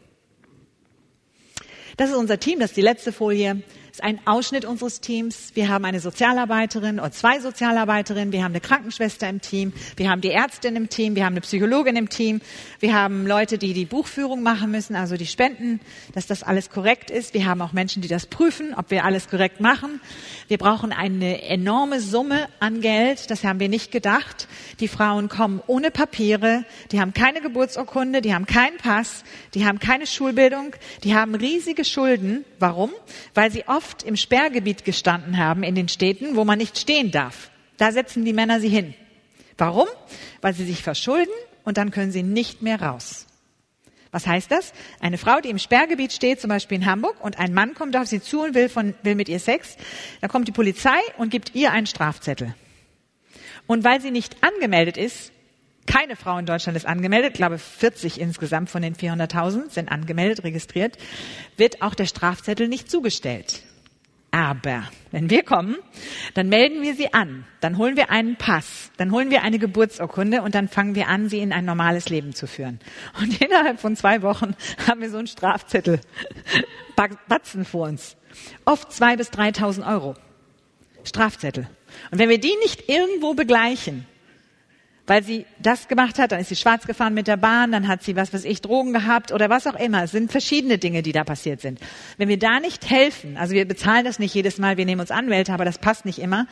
[1.97, 3.63] Das ist unser Team, das ist die letzte Folie
[3.95, 5.51] ist ein Ausschnitt unseres Teams.
[5.53, 8.33] Wir haben eine Sozialarbeiterin oder zwei Sozialarbeiterinnen.
[8.33, 9.71] Wir haben eine Krankenschwester im Team.
[9.95, 11.15] Wir haben die Ärztin im Team.
[11.15, 12.41] Wir haben eine Psychologin im Team.
[12.81, 15.79] Wir haben Leute, die die Buchführung machen müssen, also die Spenden,
[16.13, 17.33] dass das alles korrekt ist.
[17.33, 20.01] Wir haben auch Menschen, die das prüfen, ob wir alles korrekt machen.
[20.49, 23.31] Wir brauchen eine enorme Summe an Geld.
[23.31, 24.49] Das haben wir nicht gedacht.
[24.81, 26.65] Die Frauen kommen ohne Papiere.
[26.91, 28.21] Die haben keine Geburtsurkunde.
[28.21, 29.23] Die haben keinen Pass.
[29.53, 30.75] Die haben keine Schulbildung.
[31.05, 32.43] Die haben riesige Schulden.
[32.59, 32.91] Warum?
[33.33, 37.11] Weil sie oft oft im Sperrgebiet gestanden haben in den Städten, wo man nicht stehen
[37.11, 37.51] darf.
[37.77, 38.95] Da setzen die Männer sie hin.
[39.57, 39.87] Warum?
[40.41, 41.33] Weil sie sich verschulden
[41.63, 43.27] und dann können sie nicht mehr raus.
[44.11, 44.73] Was heißt das?
[44.99, 48.07] Eine Frau, die im Sperrgebiet steht, zum Beispiel in Hamburg, und ein Mann kommt auf
[48.07, 49.75] sie zu und will, von, will mit ihr Sex,
[50.21, 52.55] da kommt die Polizei und gibt ihr einen Strafzettel.
[53.67, 55.31] Und weil sie nicht angemeldet ist,
[55.85, 60.43] keine Frau in Deutschland ist angemeldet, ich glaube 40 insgesamt von den 400.000 sind angemeldet,
[60.43, 60.97] registriert,
[61.57, 63.63] wird auch der Strafzettel nicht zugestellt.
[64.35, 65.77] Aber wenn wir kommen,
[66.33, 70.41] dann melden wir sie an, dann holen wir einen Pass, dann holen wir eine Geburtsurkunde
[70.41, 72.81] und dann fangen wir an, sie in ein normales Leben zu führen.
[73.17, 74.53] Und innerhalb von zwei Wochen
[74.89, 76.01] haben wir so einen Strafzettel,
[77.29, 78.17] Batzen vor uns.
[78.65, 80.15] Oft zwei bis 3.000 Euro.
[81.05, 81.69] Strafzettel.
[82.11, 84.05] Und wenn wir die nicht irgendwo begleichen,
[85.07, 88.03] weil sie das gemacht hat, dann ist sie schwarz gefahren mit der Bahn, dann hat
[88.03, 90.03] sie was weiß ich, Drogen gehabt oder was auch immer.
[90.03, 91.79] Es sind verschiedene Dinge, die da passiert sind.
[92.17, 95.11] Wenn wir da nicht helfen, also wir bezahlen das nicht jedes Mal, wir nehmen uns
[95.11, 96.47] Anwälte, aber das passt nicht immer,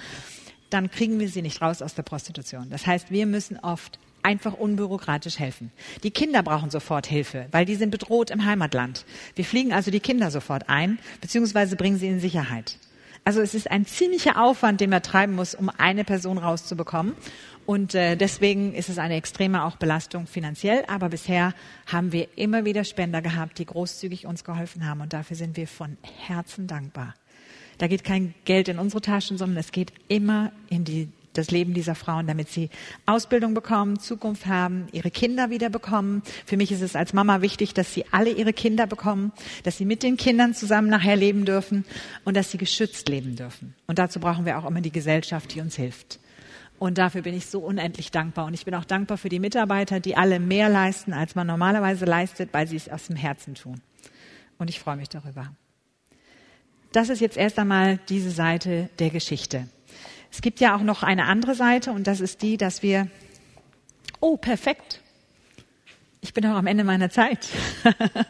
[0.69, 2.67] dann kriegen wir sie nicht raus aus der Prostitution.
[2.69, 5.71] Das heißt, wir müssen oft einfach unbürokratisch helfen.
[6.03, 9.05] Die Kinder brauchen sofort Hilfe, weil die sind bedroht im Heimatland.
[9.35, 12.77] Wir fliegen also die Kinder sofort ein, beziehungsweise bringen sie in Sicherheit.
[13.25, 17.13] Also es ist ein ziemlicher Aufwand, den man treiben muss, um eine Person rauszubekommen.
[17.65, 20.83] Und äh, deswegen ist es eine extreme auch Belastung finanziell.
[20.87, 21.53] Aber bisher
[21.85, 25.01] haben wir immer wieder Spender gehabt, die großzügig uns geholfen haben.
[25.01, 27.15] Und dafür sind wir von Herzen dankbar.
[27.77, 31.73] Da geht kein Geld in unsere Taschen, sondern es geht immer in die, das Leben
[31.73, 32.69] dieser Frauen, damit sie
[33.05, 36.21] Ausbildung bekommen, Zukunft haben, ihre Kinder wieder bekommen.
[36.45, 39.31] Für mich ist es als Mama wichtig, dass sie alle ihre Kinder bekommen,
[39.63, 41.85] dass sie mit den Kindern zusammen nachher leben dürfen
[42.25, 43.73] und dass sie geschützt leben dürfen.
[43.87, 46.19] Und dazu brauchen wir auch immer die Gesellschaft, die uns hilft.
[46.83, 48.43] Und dafür bin ich so unendlich dankbar.
[48.43, 52.03] Und ich bin auch dankbar für die Mitarbeiter, die alle mehr leisten, als man normalerweise
[52.03, 53.79] leistet, weil sie es aus dem Herzen tun.
[54.57, 55.53] Und ich freue mich darüber.
[56.91, 59.69] Das ist jetzt erst einmal diese Seite der Geschichte.
[60.29, 63.07] Es gibt ja auch noch eine andere Seite und das ist die, dass wir,
[64.19, 64.99] oh, perfekt.
[66.19, 67.47] Ich bin auch am Ende meiner Zeit.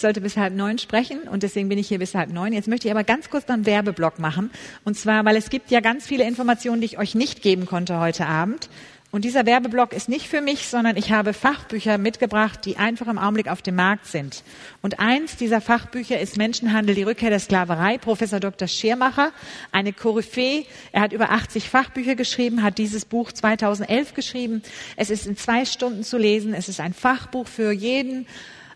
[0.00, 2.54] Ich sollte bis halb neun sprechen und deswegen bin ich hier bis halb neun.
[2.54, 4.50] Jetzt möchte ich aber ganz kurz noch einen Werbeblock machen.
[4.82, 8.00] Und zwar, weil es gibt ja ganz viele Informationen, die ich euch nicht geben konnte
[8.00, 8.70] heute Abend.
[9.10, 13.18] Und dieser Werbeblock ist nicht für mich, sondern ich habe Fachbücher mitgebracht, die einfach im
[13.18, 14.42] Augenblick auf dem Markt sind.
[14.80, 17.98] Und eins dieser Fachbücher ist Menschenhandel, die Rückkehr der Sklaverei.
[17.98, 18.68] Professor Dr.
[18.68, 19.32] Schirmacher,
[19.70, 20.64] eine Koryphäe.
[20.92, 24.62] Er hat über 80 Fachbücher geschrieben, hat dieses Buch 2011 geschrieben.
[24.96, 26.54] Es ist in zwei Stunden zu lesen.
[26.54, 28.26] Es ist ein Fachbuch für jeden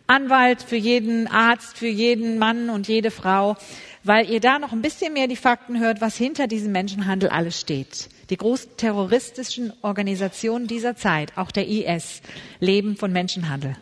[0.06, 3.56] Anwalt, für jeden Arzt, für jeden Mann und jede Frau,
[4.02, 7.58] weil ihr da noch ein bisschen mehr die Fakten hört, was hinter diesem Menschenhandel alles
[7.58, 8.10] steht.
[8.28, 12.20] Die großen terroristischen Organisationen dieser Zeit, auch der IS,
[12.60, 13.76] leben von Menschenhandel.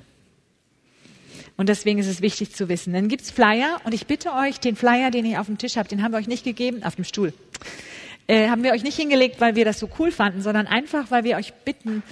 [1.56, 2.92] Und deswegen ist es wichtig zu wissen.
[2.92, 5.90] Dann gibt's Flyer und ich bitte euch, den Flyer, den ihr auf dem Tisch habt,
[5.90, 7.32] den haben wir euch nicht gegeben, auf dem Stuhl.
[8.28, 11.24] Äh, haben wir euch nicht hingelegt, weil wir das so cool fanden, sondern einfach, weil
[11.24, 12.02] wir euch bitten,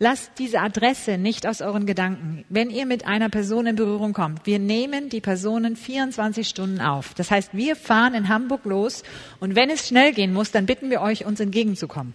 [0.00, 2.44] Lasst diese Adresse nicht aus euren Gedanken.
[2.48, 7.14] Wenn ihr mit einer Person in Berührung kommt, wir nehmen die Personen 24 Stunden auf.
[7.14, 9.02] Das heißt, wir fahren in Hamburg los
[9.40, 12.14] und wenn es schnell gehen muss, dann bitten wir euch, uns entgegenzukommen.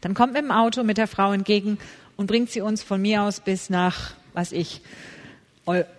[0.00, 1.78] Dann kommt mit dem Auto mit der Frau entgegen
[2.16, 4.80] und bringt sie uns von mir aus bis nach, was ich,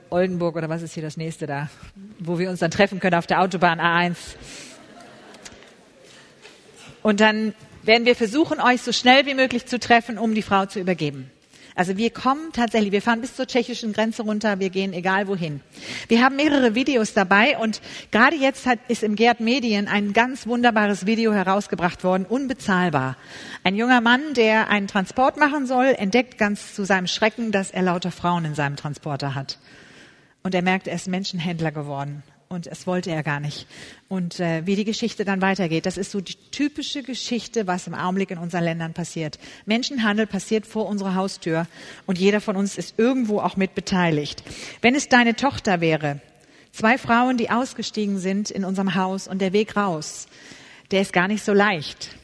[0.09, 1.69] Oldenburg oder was ist hier das nächste da,
[2.19, 4.17] wo wir uns dann treffen können auf der Autobahn A1.
[7.01, 7.53] Und dann
[7.83, 11.29] werden wir versuchen, euch so schnell wie möglich zu treffen, um die Frau zu übergeben.
[11.75, 15.61] Also wir kommen tatsächlich, wir fahren bis zur tschechischen Grenze runter, wir gehen egal wohin.
[16.07, 17.81] Wir haben mehrere Videos dabei und
[18.11, 23.17] gerade jetzt hat, ist im Gerd Medien ein ganz wunderbares Video herausgebracht worden, unbezahlbar.
[23.63, 27.81] Ein junger Mann, der einen Transport machen soll, entdeckt ganz zu seinem Schrecken, dass er
[27.81, 29.57] lauter Frauen in seinem Transporter hat.
[30.43, 32.21] Und er merkt, er ist Menschenhändler geworden
[32.53, 33.67] und es wollte er gar nicht.
[34.07, 37.93] Und äh, wie die Geschichte dann weitergeht, das ist so die typische Geschichte, was im
[37.93, 39.39] Augenblick in unseren Ländern passiert.
[39.65, 41.67] Menschenhandel passiert vor unserer Haustür
[42.05, 44.43] und jeder von uns ist irgendwo auch mit beteiligt.
[44.81, 46.21] Wenn es deine Tochter wäre,
[46.71, 50.27] zwei Frauen, die ausgestiegen sind in unserem Haus und der Weg raus,
[50.91, 52.15] der ist gar nicht so leicht,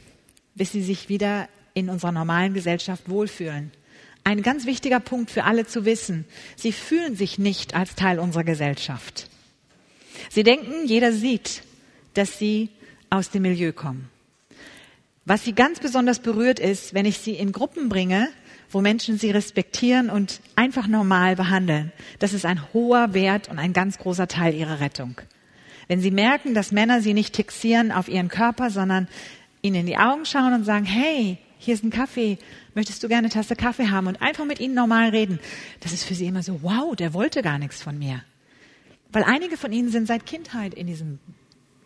[0.54, 3.72] bis sie sich wieder in unserer normalen Gesellschaft wohlfühlen.
[4.22, 6.26] Ein ganz wichtiger Punkt für alle zu wissen.
[6.56, 9.30] Sie fühlen sich nicht als Teil unserer Gesellschaft.
[10.30, 11.64] Sie denken, jeder sieht,
[12.14, 12.70] dass sie
[13.10, 14.08] aus dem Milieu kommen.
[15.24, 18.28] Was sie ganz besonders berührt ist, wenn ich sie in Gruppen bringe,
[18.70, 21.92] wo Menschen sie respektieren und einfach normal behandeln.
[22.20, 25.20] Das ist ein hoher Wert und ein ganz großer Teil ihrer Rettung.
[25.88, 29.08] Wenn sie merken, dass Männer sie nicht fixieren auf ihren Körper, sondern
[29.62, 32.38] ihnen in die Augen schauen und sagen, hey, hier ist ein Kaffee,
[32.76, 35.40] möchtest du gerne eine Tasse Kaffee haben und einfach mit ihnen normal reden.
[35.80, 38.22] Das ist für sie immer so, wow, der wollte gar nichts von mir.
[39.12, 41.18] Weil einige von ihnen sind seit Kindheit in diesem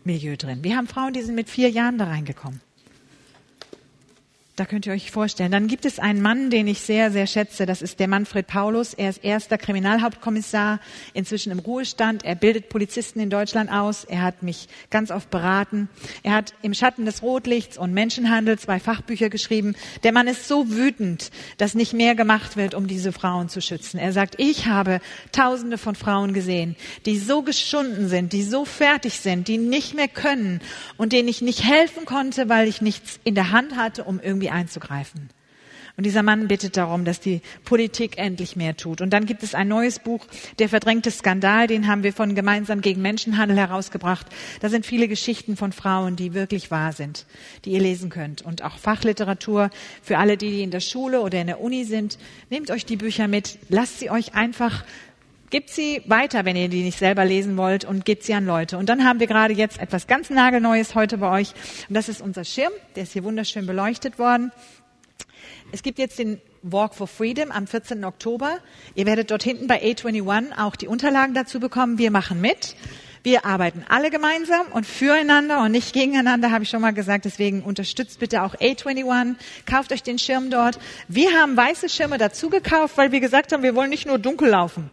[0.05, 0.63] Milieu drin.
[0.63, 2.61] Wir haben Frauen, die sind mit vier Jahren da reingekommen.
[4.57, 5.51] Da könnt ihr euch vorstellen.
[5.51, 7.67] Dann gibt es einen Mann, den ich sehr, sehr schätze.
[7.67, 8.95] Das ist der Manfred Paulus.
[8.95, 10.79] Er ist erster Kriminalhauptkommissar,
[11.13, 12.25] inzwischen im Ruhestand.
[12.25, 14.05] Er bildet Polizisten in Deutschland aus.
[14.05, 15.89] Er hat mich ganz oft beraten.
[16.23, 19.75] Er hat im Schatten des Rotlichts und Menschenhandel zwei Fachbücher geschrieben.
[20.05, 23.99] Der Mann ist so wütend, dass nicht mehr gemacht wird, um diese Frauen zu schützen.
[23.99, 25.01] Er sagt, ich habe
[25.33, 26.77] Tausende von Frauen gesehen,
[27.07, 30.61] die so geschunden sind, die so fertig sind, die nicht mehr können
[30.97, 34.44] und denen ich nicht helfen konnte, weil ich nichts in der Hand hatte, um irgendwie
[34.45, 35.31] irgendwie einzugreifen.
[35.97, 39.01] Und dieser Mann bittet darum, dass die Politik endlich mehr tut.
[39.01, 40.27] Und dann gibt es ein neues Buch,
[40.59, 44.27] Der verdrängte Skandal, den haben wir von Gemeinsam gegen Menschenhandel herausgebracht.
[44.61, 47.27] Da sind viele Geschichten von Frauen, die wirklich wahr sind,
[47.65, 48.43] die ihr lesen könnt.
[48.43, 49.71] Und auch Fachliteratur
[50.03, 52.19] für alle, die in der Schule oder in der Uni sind.
[52.51, 54.85] Nehmt euch die Bücher mit, lasst sie euch einfach
[55.55, 58.77] Gebt sie weiter, wenn ihr die nicht selber lesen wollt und gebt sie an Leute.
[58.77, 61.53] Und dann haben wir gerade jetzt etwas ganz nagelneues heute bei euch.
[61.89, 62.73] Und das ist unser Schirm.
[62.97, 64.51] Der ist hier wunderschön beleuchtet worden.
[65.71, 68.05] Es gibt jetzt den Walk for Freedom am 14.
[68.05, 68.59] Oktober.
[68.97, 71.99] Ihr werdet dort hinten bei A21 auch die Unterlagen dazu bekommen.
[71.99, 72.75] Wir machen mit.
[73.23, 77.27] Wir arbeiten alle gemeinsam und füreinander und nicht gegeneinander, habe ich schon mal gesagt.
[77.27, 79.37] Deswegen unterstützt bitte auch A21.
[79.67, 80.81] Kauft euch den Schirm dort.
[81.07, 84.49] Wir haben weiße Schirme dazu gekauft, weil wir gesagt haben, wir wollen nicht nur dunkel
[84.49, 84.91] laufen.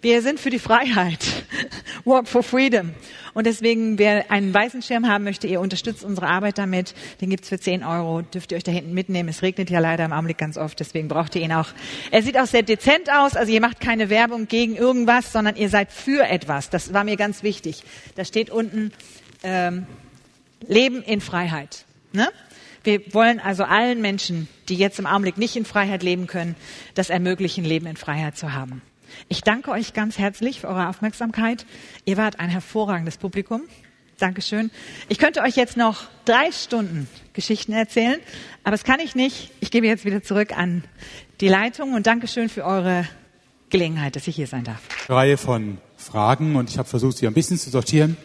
[0.00, 1.24] Wir sind für die Freiheit.
[2.04, 2.94] Walk for Freedom.
[3.34, 6.94] Und deswegen, wer einen weißen Schirm haben möchte, ihr unterstützt unsere Arbeit damit.
[7.20, 8.22] Den gibt's für 10 Euro.
[8.22, 9.28] Dürft ihr euch da hinten mitnehmen.
[9.28, 11.68] Es regnet ja leider im Augenblick ganz oft, deswegen braucht ihr ihn auch.
[12.10, 13.34] Er sieht auch sehr dezent aus.
[13.34, 16.70] Also ihr macht keine Werbung gegen irgendwas, sondern ihr seid für etwas.
[16.70, 17.82] Das war mir ganz wichtig.
[18.14, 18.92] Da steht unten
[19.42, 19.86] ähm,
[20.66, 21.84] Leben in Freiheit.
[22.12, 22.28] Ne?
[22.84, 26.54] Wir wollen also allen Menschen, die jetzt im Augenblick nicht in Freiheit leben können,
[26.94, 28.82] das ermöglichen, Leben in Freiheit zu haben.
[29.28, 31.66] Ich danke euch ganz herzlich für eure Aufmerksamkeit.
[32.04, 33.62] Ihr wart ein hervorragendes Publikum.
[34.18, 34.70] Dankeschön.
[35.08, 38.20] Ich könnte euch jetzt noch drei Stunden Geschichten erzählen,
[38.62, 39.50] aber das kann ich nicht.
[39.60, 40.84] Ich gebe jetzt wieder zurück an
[41.40, 43.08] die Leitung und Dankeschön für eure
[43.70, 44.80] Gelegenheit, dass ich hier sein darf.
[45.08, 48.16] Reihe von Fragen und ich habe versucht, sie ein bisschen zu sortieren.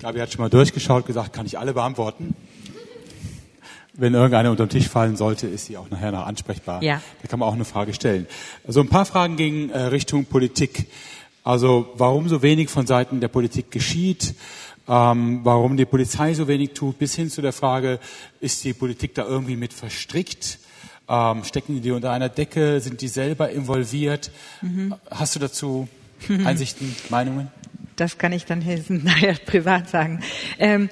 [0.00, 2.34] Gabi hat schon mal durchgeschaut, gesagt, kann ich alle beantworten.
[3.98, 6.82] Wenn irgendeine unter den Tisch fallen sollte, ist sie auch nachher noch ansprechbar.
[6.82, 7.00] Ja.
[7.22, 8.26] Da kann man auch eine Frage stellen.
[8.66, 10.86] Also ein paar Fragen gegen äh, Richtung Politik.
[11.44, 14.34] Also warum so wenig von Seiten der Politik geschieht,
[14.88, 17.98] ähm, warum die Polizei so wenig tut, bis hin zu der Frage,
[18.40, 20.58] ist die Politik da irgendwie mit verstrickt?
[21.08, 22.80] Ähm, stecken die unter einer Decke?
[22.80, 24.30] Sind die selber involviert?
[24.62, 24.94] Mhm.
[25.10, 25.88] Hast du dazu
[26.28, 27.50] Einsichten, Meinungen?
[27.96, 30.20] Das kann ich dann nachher privat sagen.
[30.58, 30.90] Ähm,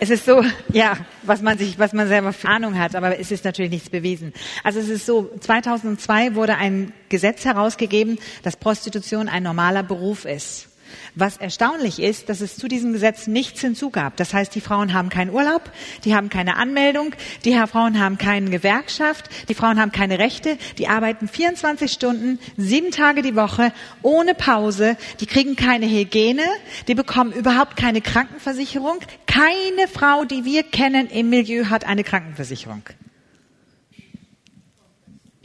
[0.00, 0.42] es ist so,
[0.72, 3.90] ja, was man sich, was man selber für Ahnung hat, aber es ist natürlich nichts
[3.90, 4.32] bewiesen.
[4.64, 10.69] Also es ist so, 2002 wurde ein Gesetz herausgegeben, dass Prostitution ein normaler Beruf ist.
[11.14, 14.16] Was erstaunlich ist, dass es zu diesem Gesetz nichts hinzugab.
[14.16, 15.70] Das heißt, die Frauen haben keinen Urlaub,
[16.04, 17.14] die haben keine Anmeldung,
[17.44, 22.90] die Frauen haben keine Gewerkschaft, die Frauen haben keine Rechte, die arbeiten 24 Stunden, sieben
[22.90, 23.72] Tage die Woche,
[24.02, 26.44] ohne Pause, die kriegen keine Hygiene,
[26.88, 28.98] die bekommen überhaupt keine Krankenversicherung.
[29.26, 32.82] Keine Frau, die wir kennen im Milieu, hat eine Krankenversicherung.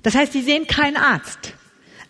[0.04, 1.54] Das heißt, die sehen keinen Arzt,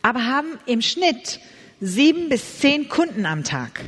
[0.02, 1.40] aber haben im Schnitt
[1.82, 3.82] sieben bis zehn Kunden am Tag.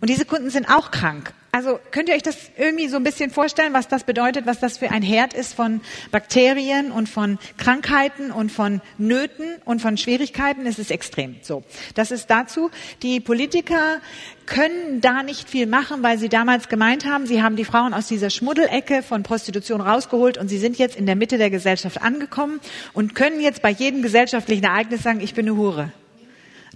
[0.00, 1.32] Und diese Kunden sind auch krank.
[1.56, 4.76] Also könnt ihr euch das irgendwie so ein bisschen vorstellen, was das bedeutet, was das
[4.76, 5.80] für ein Herd ist von
[6.10, 10.66] Bakterien und von Krankheiten und von Nöten und von Schwierigkeiten?
[10.66, 11.36] Es ist extrem.
[11.40, 11.64] So,
[11.94, 12.70] das ist dazu.
[13.02, 14.02] Die Politiker
[14.44, 18.06] können da nicht viel machen, weil sie damals gemeint haben, sie haben die Frauen aus
[18.08, 22.60] dieser Schmuddelecke von Prostitution rausgeholt und sie sind jetzt in der Mitte der Gesellschaft angekommen
[22.92, 25.90] und können jetzt bei jedem gesellschaftlichen Ereignis sagen, ich bin eine Hure.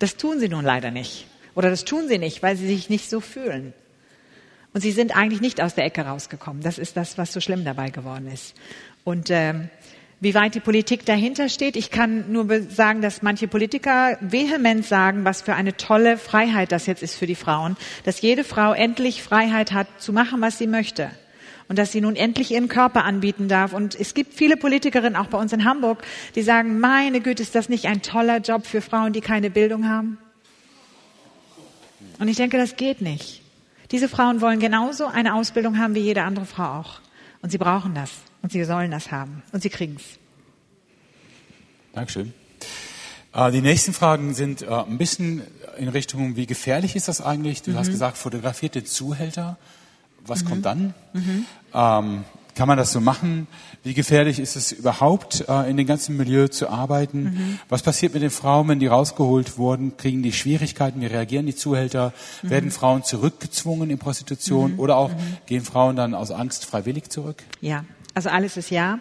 [0.00, 1.26] Das tun sie nun leider nicht.
[1.54, 3.74] Oder das tun sie nicht, weil sie sich nicht so fühlen.
[4.72, 6.62] Und sie sind eigentlich nicht aus der Ecke rausgekommen.
[6.62, 8.54] Das ist das, was so schlimm dabei geworden ist.
[9.04, 9.68] Und ähm,
[10.20, 15.24] wie weit die Politik dahinter steht, ich kann nur sagen, dass manche Politiker vehement sagen,
[15.24, 19.22] was für eine tolle Freiheit das jetzt ist für die Frauen, dass jede Frau endlich
[19.22, 21.10] Freiheit hat, zu machen, was sie möchte
[21.70, 23.72] und dass sie nun endlich ihren Körper anbieten darf.
[23.72, 26.02] Und es gibt viele Politikerinnen, auch bei uns in Hamburg,
[26.34, 29.88] die sagen, meine Güte, ist das nicht ein toller Job für Frauen, die keine Bildung
[29.88, 30.18] haben?
[32.18, 33.42] Und ich denke, das geht nicht.
[33.92, 37.00] Diese Frauen wollen genauso eine Ausbildung haben wie jede andere Frau auch.
[37.40, 38.10] Und sie brauchen das.
[38.42, 39.44] Und sie sollen das haben.
[39.52, 40.18] Und sie kriegen es.
[41.92, 42.34] Dankeschön.
[43.32, 45.42] Äh, die nächsten Fragen sind äh, ein bisschen
[45.78, 47.62] in Richtung, wie gefährlich ist das eigentlich?
[47.62, 47.76] Du mhm.
[47.76, 49.56] hast gesagt, fotografiert den Zuhälter
[50.26, 50.48] was mhm.
[50.48, 50.94] kommt dann?
[51.12, 51.44] Mhm.
[51.74, 53.46] Ähm, kann man das so machen?
[53.82, 57.22] Wie gefährlich ist es überhaupt, äh, in dem ganzen Milieu zu arbeiten?
[57.22, 57.58] Mhm.
[57.68, 59.96] Was passiert mit den Frauen, wenn die rausgeholt wurden?
[59.96, 61.00] Kriegen die Schwierigkeiten?
[61.00, 62.12] Wie reagieren die Zuhälter?
[62.42, 62.50] Mhm.
[62.50, 64.74] Werden Frauen zurückgezwungen in Prostitution?
[64.74, 64.80] Mhm.
[64.80, 65.38] Oder auch mhm.
[65.46, 67.42] gehen Frauen dann aus Angst freiwillig zurück?
[67.62, 68.98] Ja, also alles ist ja.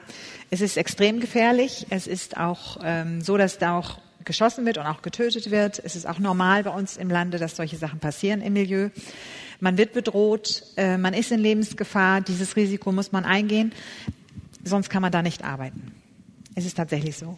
[0.50, 1.88] Es ist extrem gefährlich.
[1.90, 5.82] Es ist auch ähm, so, dass da auch geschossen wird und auch getötet wird.
[5.84, 8.90] Es ist auch normal bei uns im Lande, dass solche Sachen passieren im Milieu.
[9.60, 13.74] Man wird bedroht, äh, man ist in Lebensgefahr, dieses Risiko muss man eingehen,
[14.64, 15.92] sonst kann man da nicht arbeiten.
[16.56, 17.36] Es ist tatsächlich so.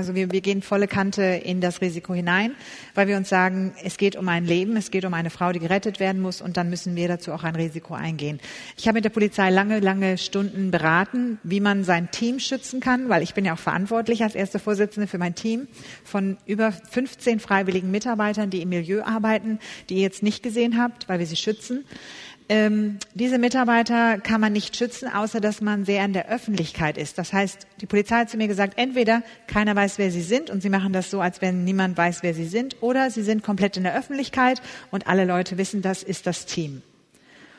[0.00, 2.54] Also wir, wir gehen volle Kante in das Risiko hinein,
[2.94, 5.58] weil wir uns sagen, es geht um ein Leben, es geht um eine Frau, die
[5.58, 8.40] gerettet werden muss und dann müssen wir dazu auch ein Risiko eingehen.
[8.78, 13.10] Ich habe mit der Polizei lange, lange Stunden beraten, wie man sein Team schützen kann,
[13.10, 15.68] weil ich bin ja auch verantwortlich als erste Vorsitzende für mein Team
[16.02, 19.58] von über 15 freiwilligen Mitarbeitern, die im Milieu arbeiten,
[19.90, 21.84] die ihr jetzt nicht gesehen habt, weil wir sie schützen.
[22.50, 27.16] Ähm, diese Mitarbeiter kann man nicht schützen, außer dass man sehr in der Öffentlichkeit ist.
[27.16, 30.60] Das heißt, die Polizei hat zu mir gesagt, entweder keiner weiß, wer sie sind und
[30.60, 33.76] sie machen das so, als wenn niemand weiß, wer sie sind, oder sie sind komplett
[33.76, 36.82] in der Öffentlichkeit und alle Leute wissen, das ist das Team.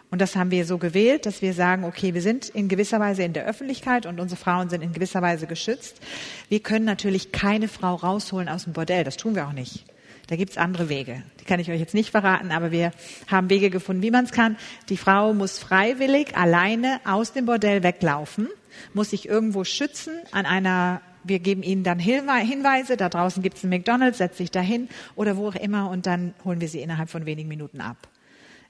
[0.09, 3.23] Und das haben wir so gewählt, dass wir sagen, okay, wir sind in gewisser Weise
[3.23, 6.01] in der Öffentlichkeit und unsere Frauen sind in gewisser Weise geschützt.
[6.49, 9.05] Wir können natürlich keine Frau rausholen aus dem Bordell.
[9.05, 9.85] Das tun wir auch nicht.
[10.31, 11.23] Da gibt's andere Wege.
[11.41, 12.93] Die kann ich euch jetzt nicht verraten, aber wir
[13.27, 14.55] haben Wege gefunden, wie man es kann.
[14.87, 18.47] Die Frau muss freiwillig alleine aus dem Bordell weglaufen,
[18.93, 23.71] muss sich irgendwo schützen an einer wir geben ihnen dann Hinweise, da draußen gibt's einen
[23.71, 27.25] McDonald's, setz sich dahin oder wo auch immer und dann holen wir sie innerhalb von
[27.25, 27.97] wenigen Minuten ab.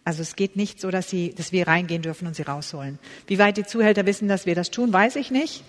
[0.04, 2.98] Also es geht nicht so, dass, sie, dass wir reingehen dürfen und sie rausholen.
[3.28, 5.64] Wie weit die Zuhälter wissen, dass wir das tun, weiß ich nicht.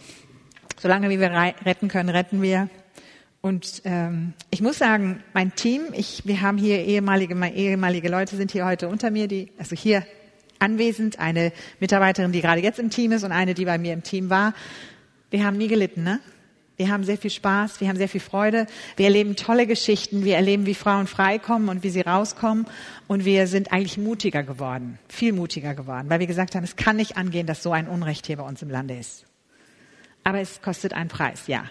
[0.81, 2.71] Solange wir retten können, retten wir.
[3.43, 8.53] Und ähm, ich muss sagen, mein Team, ich, wir haben hier ehemalige, ehemalige Leute sind
[8.53, 10.07] hier heute unter mir, die, also hier
[10.61, 14.05] anwesend, eine Mitarbeiterin, die gerade jetzt im Team ist und eine, die bei mir im
[14.05, 14.55] Team war.
[15.31, 16.21] Wir haben nie gelitten, ne?
[16.77, 18.67] Wir haben sehr viel Spaß, wir haben sehr viel Freude,
[18.97, 22.67] wir erleben tolle Geschichten, wir erleben, wie Frauen freikommen und wie sie rauskommen
[23.09, 26.97] und wir sind eigentlich mutiger geworden, viel mutiger geworden, weil wir gesagt haben, es kann
[26.97, 29.27] nicht angehen, dass so ein Unrecht hier bei uns im Lande ist.
[30.25, 31.65] Aber es kostet einen Preis, ja.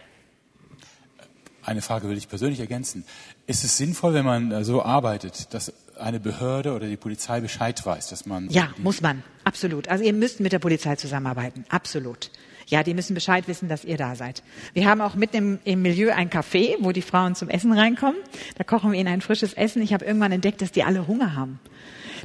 [1.63, 3.03] Eine Frage will ich persönlich ergänzen.
[3.47, 7.85] Ist es sinnvoll, wenn man äh, so arbeitet, dass eine Behörde oder die Polizei Bescheid
[7.85, 8.49] weiß, dass man.
[8.49, 9.23] Ja, muss man.
[9.43, 9.87] Absolut.
[9.87, 11.65] Also ihr müsst mit der Polizei zusammenarbeiten.
[11.69, 12.31] Absolut.
[12.67, 14.43] Ja, die müssen Bescheid wissen, dass ihr da seid.
[14.73, 18.21] Wir haben auch mitten im, im Milieu ein Café, wo die Frauen zum Essen reinkommen.
[18.57, 19.81] Da kochen wir ihnen ein frisches Essen.
[19.81, 21.59] Ich habe irgendwann entdeckt, dass die alle Hunger haben.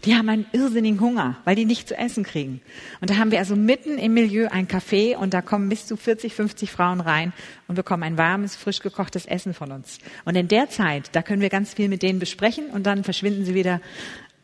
[0.04, 2.60] Die haben einen irrsinnigen Hunger, weil die nicht zu essen kriegen.
[3.00, 5.96] Und da haben wir also mitten im Milieu ein Café und da kommen bis zu
[5.96, 7.32] 40, 50 Frauen rein
[7.68, 9.98] und bekommen ein warmes, frisch gekochtes Essen von uns.
[10.24, 13.44] Und in der Zeit, da können wir ganz viel mit denen besprechen und dann verschwinden
[13.44, 13.80] sie wieder.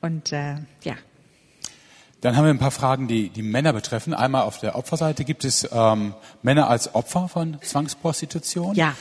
[0.01, 0.95] Und äh, ja,
[2.23, 4.15] dann haben wir ein paar Fragen, die die Männer betreffen.
[4.15, 8.77] Einmal auf der Opferseite gibt es ähm, Männer als Opfer von Zwangsprostitution.
[8.77, 8.95] Ja.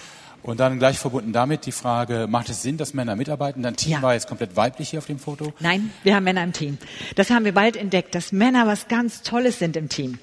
[0.44, 3.62] Und dann gleich verbunden damit die Frage, macht es Sinn, dass Männer mitarbeiten?
[3.62, 4.02] Dein Team Ja.
[4.02, 5.54] war jetzt komplett weiblich hier auf dem Foto.
[5.60, 6.78] Nein, wir haben Männer im Team.
[7.16, 10.18] Das haben wir bald entdeckt, dass Männer was ganz Tolles sind im Team.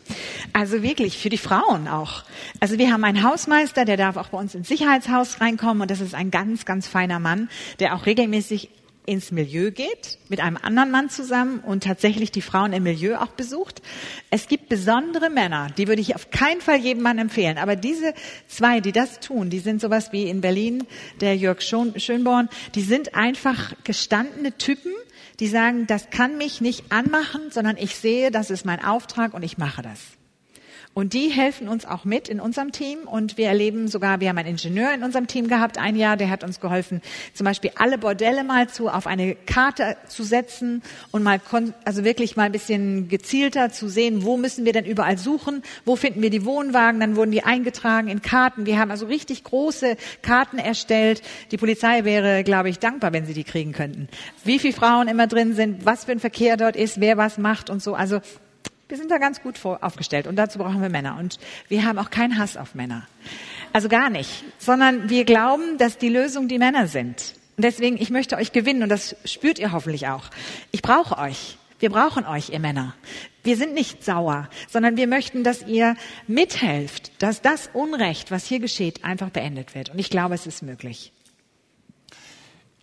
[0.53, 2.25] Also wirklich, für die Frauen auch.
[2.59, 6.01] Also wir haben einen Hausmeister, der darf auch bei uns ins Sicherheitshaus reinkommen und das
[6.01, 7.49] ist ein ganz, ganz feiner Mann,
[7.79, 8.71] der auch regelmäßig
[9.09, 13.29] ins Milieu geht, mit einem anderen Mann zusammen und tatsächlich die Frauen im Milieu auch
[13.33, 13.83] besucht.
[14.31, 17.59] Es gibt besondere Männer, die würde ich auf keinen Fall jedem Mann empfehlen.
[17.59, 18.15] Aber diese
[18.47, 20.87] zwei, die das tun, die sind sowas wie in Berlin,
[21.21, 24.93] der Jörg Schön- Schönborn, die sind einfach gestandene Typen,
[25.41, 29.43] die sagen, das kann mich nicht anmachen, sondern ich sehe, das ist mein Auftrag und
[29.43, 30.18] ich mache das.
[30.95, 33.01] Und die helfen uns auch mit in unserem Team.
[33.07, 36.29] Und wir erleben sogar, wir haben einen Ingenieur in unserem Team gehabt, ein Jahr, der
[36.29, 37.03] hat uns geholfen,
[37.35, 40.83] zum Beispiel alle Bordelle mal zu, auf eine Karte zu setzen
[41.13, 41.41] und mal,
[41.85, 45.95] also wirklich mal ein bisschen gezielter zu sehen, wo müssen wir denn überall suchen, wo
[45.95, 48.67] finden wir die Wohnwagen, dann wurden die eingetragen in Karten.
[48.67, 51.23] Wir haben also richtig große Karten erstellt.
[51.53, 54.09] Die Polizei wäre, glaube ich, dankbar, wenn sie die kriegen könnten.
[54.45, 57.71] Wie viele Frauen immer drin sind, was für ein Verkehr dort ist, wer was macht
[57.71, 57.95] und so.
[57.95, 58.21] Also,
[58.89, 61.17] wir sind da ganz gut aufgestellt und dazu brauchen wir Männer.
[61.19, 63.07] Und wir haben auch keinen Hass auf Männer.
[63.73, 64.45] Also gar nicht.
[64.59, 67.35] Sondern wir glauben, dass die Lösung die Männer sind.
[67.57, 70.25] Und deswegen, ich möchte euch gewinnen und das spürt ihr hoffentlich auch.
[70.71, 71.59] Ich brauche euch.
[71.81, 72.95] Wir brauchen euch, ihr Männer.
[73.45, 78.59] Wir sind nicht sauer, sondern wir möchten, dass ihr mithelft, dass das Unrecht, was hier
[78.59, 79.91] geschieht, einfach beendet wird.
[79.91, 81.13] Und ich glaube, es ist möglich.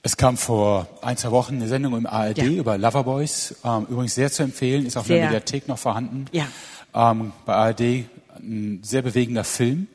[0.06, 2.46] Es kam vor ein, zwei Wochen eine Sendung im ARD Ja.
[2.46, 3.56] über Loverboys.
[3.64, 5.16] Ähm, übrigens sehr zu empfehlen, ist auch in Sehr.
[5.18, 6.26] der Mediathek noch vorhanden.
[6.32, 6.46] Ja.
[6.94, 8.06] Ähm, bei ARD
[8.38, 9.88] ein sehr bewegender Film.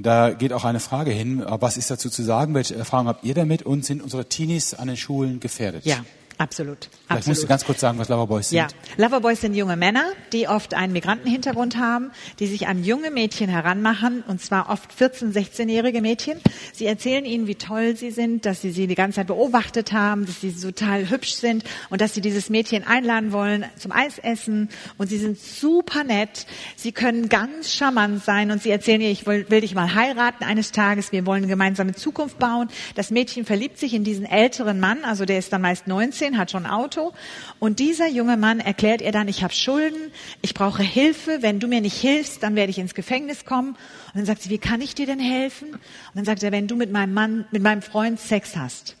[0.00, 2.54] Da geht auch eine Frage hin, äh, was ist dazu zu sagen?
[2.54, 3.62] Welche Erfahrungen habt ihr damit?
[3.64, 5.84] Und sind unsere Teenies an den Schulen gefährdet?
[5.84, 6.04] Ja,
[6.40, 6.88] absolut.
[7.06, 7.48] Vielleicht musst du absolut.
[7.48, 8.58] ganz kurz sagen, was Loverboys sind.
[8.58, 13.48] Ja, Loverboys sind junge Männer, die oft einen Migrantenhintergrund haben, die sich an junge Mädchen
[13.48, 16.40] heranmachen, und zwar oft 14-, 16-jährige Mädchen.
[16.72, 20.26] Sie erzählen ihnen, wie toll sie sind, dass sie sie die ganze Zeit beobachtet haben,
[20.26, 24.68] dass sie total hübsch sind und dass sie dieses Mädchen einladen wollen zum Eisessen.
[24.98, 26.46] Und sie sind super nett.
[26.76, 30.44] Sie können ganz charmant sein und sie erzählen ihr, ich will, will dich mal heiraten
[30.44, 32.68] eines Tages, wir wollen eine gemeinsame Zukunft bauen.
[32.94, 36.50] Das Mädchen verliebt sich in diesen älteren Mann, also der ist dann meist 19, hat
[36.50, 37.12] schon ein Auto.
[37.58, 40.12] Und dieser junge Mann erklärt ihr dann, ich habe Schulden,
[40.42, 43.70] ich brauche Hilfe, wenn du mir nicht hilfst, dann werde ich ins Gefängnis kommen.
[43.70, 45.72] Und dann sagt sie, wie kann ich dir denn helfen?
[45.72, 45.80] Und
[46.14, 48.96] dann sagt er, wenn du mit meinem Mann, mit meinem Freund Sex hast.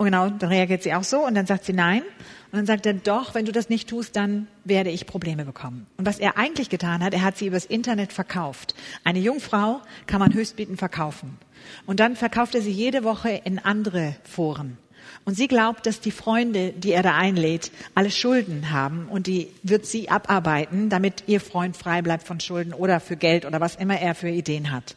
[0.00, 2.02] Und genau, dann reagiert sie auch so und dann sagt sie nein.
[2.52, 5.86] Und dann sagt er, doch, wenn du das nicht tust, dann werde ich Probleme bekommen.
[5.98, 8.74] Und was er eigentlich getan hat, er hat sie übers Internet verkauft.
[9.04, 11.36] Eine Jungfrau kann man höchstbietend verkaufen.
[11.84, 14.78] Und dann verkauft er sie jede Woche in andere Foren.
[15.24, 19.48] Und sie glaubt, dass die Freunde, die er da einlädt, alle Schulden haben und die
[19.62, 23.76] wird sie abarbeiten, damit ihr Freund frei bleibt von Schulden oder für Geld oder was
[23.76, 24.96] immer er für Ideen hat.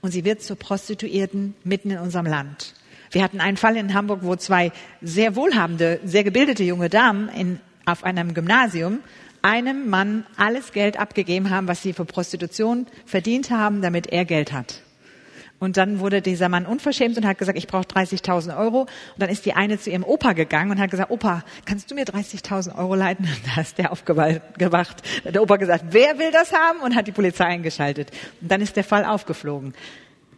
[0.00, 2.74] Und sie wird zur Prostituierten mitten in unserem Land.
[3.10, 7.60] Wir hatten einen Fall in Hamburg, wo zwei sehr wohlhabende, sehr gebildete junge Damen in,
[7.84, 9.00] auf einem Gymnasium
[9.42, 14.52] einem Mann alles Geld abgegeben haben, was sie für Prostitution verdient haben, damit er Geld
[14.52, 14.82] hat.
[15.60, 18.82] Und dann wurde dieser Mann unverschämt und hat gesagt, ich brauche 30.000 Euro.
[18.82, 21.94] Und dann ist die eine zu ihrem Opa gegangen und hat gesagt, Opa, kannst du
[21.96, 23.24] mir 30.000 Euro leiten?
[23.28, 25.02] Und da ist der aufgewacht.
[25.24, 26.80] Hat der Opa gesagt, wer will das haben?
[26.80, 28.10] Und hat die Polizei eingeschaltet.
[28.40, 29.74] Und dann ist der Fall aufgeflogen.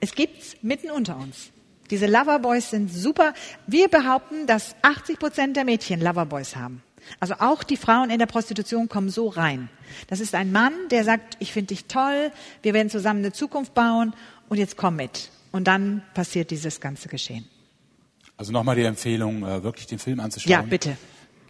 [0.00, 1.50] Es gibt's mitten unter uns.
[1.90, 3.34] Diese Loverboys sind super.
[3.66, 6.82] Wir behaupten, dass 80 Prozent der Mädchen Loverboys haben.
[7.18, 9.68] Also auch die Frauen in der Prostitution kommen so rein.
[10.08, 12.30] Das ist ein Mann, der sagt, ich finde dich toll,
[12.62, 14.14] wir werden zusammen eine Zukunft bauen
[14.50, 15.30] und jetzt komm mit.
[15.52, 17.46] Und dann passiert dieses ganze Geschehen.
[18.36, 20.50] Also nochmal die Empfehlung, äh, wirklich den Film anzuschauen.
[20.50, 20.96] Ja, bitte.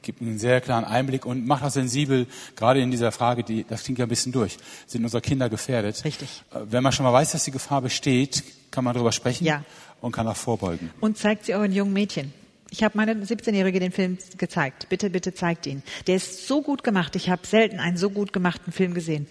[0.02, 2.26] gibt einen sehr klaren Einblick und macht auch sensibel,
[2.56, 6.02] gerade in dieser Frage, die, das klingt ja ein bisschen durch, sind unsere Kinder gefährdet?
[6.04, 6.42] Richtig.
[6.52, 9.62] Äh, Wenn man schon mal weiß, dass die Gefahr besteht, kann man darüber sprechen Ja.
[10.00, 10.90] und kann auch vorbeugen.
[11.00, 12.32] Und zeigt sie euren jungen Mädchen.
[12.70, 14.88] Ich habe meine 17-Jährige den Film gezeigt.
[14.88, 15.82] Bitte, bitte zeigt ihn.
[16.06, 17.14] Der ist so gut gemacht.
[17.16, 19.26] Ich habe selten einen so gut gemachten Film gesehen.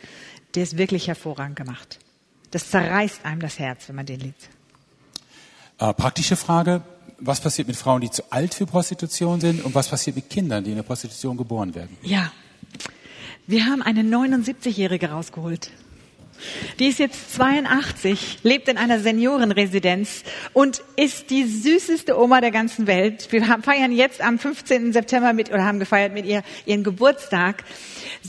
[0.56, 2.00] Der ist wirklich hervorragend gemacht.
[2.52, 4.50] Das zerreißt einem das Herz, wenn man den liebt.
[5.78, 6.82] Äh, praktische Frage,
[7.20, 10.64] was passiert mit Frauen, die zu alt für Prostitution sind und was passiert mit Kindern,
[10.64, 11.98] die in der Prostitution geboren werden?
[12.02, 12.32] Ja.
[13.48, 15.72] Wir haben eine 79-Jährige rausgeholt.
[16.80, 20.24] Die ist jetzt 82, lebt in einer Seniorenresidenz
[20.54, 23.32] und ist die süßeste Oma der ganzen Welt.
[23.32, 24.94] Wir haben, feiern jetzt am 15.
[24.94, 27.64] September mit, oder haben gefeiert mit ihr ihren Geburtstag.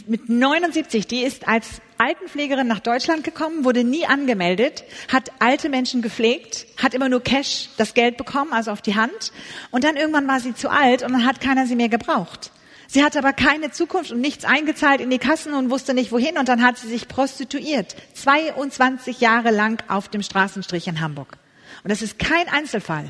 [0.07, 6.01] Mit 79, die ist als Altenpflegerin nach Deutschland gekommen, wurde nie angemeldet, hat alte Menschen
[6.01, 9.33] gepflegt, hat immer nur Cash, das Geld bekommen, also auf die Hand.
[9.71, 12.53] Und dann irgendwann war sie zu alt und dann hat keiner sie mehr gebraucht.
[12.93, 16.37] Sie hatte aber keine Zukunft und nichts eingezahlt in die Kassen und wusste nicht wohin
[16.39, 17.95] und dann hat sie sich prostituiert.
[18.15, 21.37] 22 Jahre lang auf dem Straßenstrich in Hamburg.
[21.85, 23.09] Und das ist kein Einzelfall.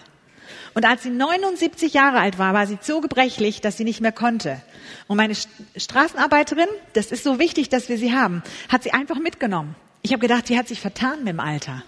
[0.74, 4.12] Und als sie 79 Jahre alt war, war sie so gebrechlich, dass sie nicht mehr
[4.12, 4.61] konnte.
[5.09, 9.18] Und meine St- Straßenarbeiterin, das ist so wichtig, dass wir sie haben, hat sie einfach
[9.18, 9.76] mitgenommen.
[10.03, 11.83] Ich habe gedacht, sie hat sich vertan mit dem Alter.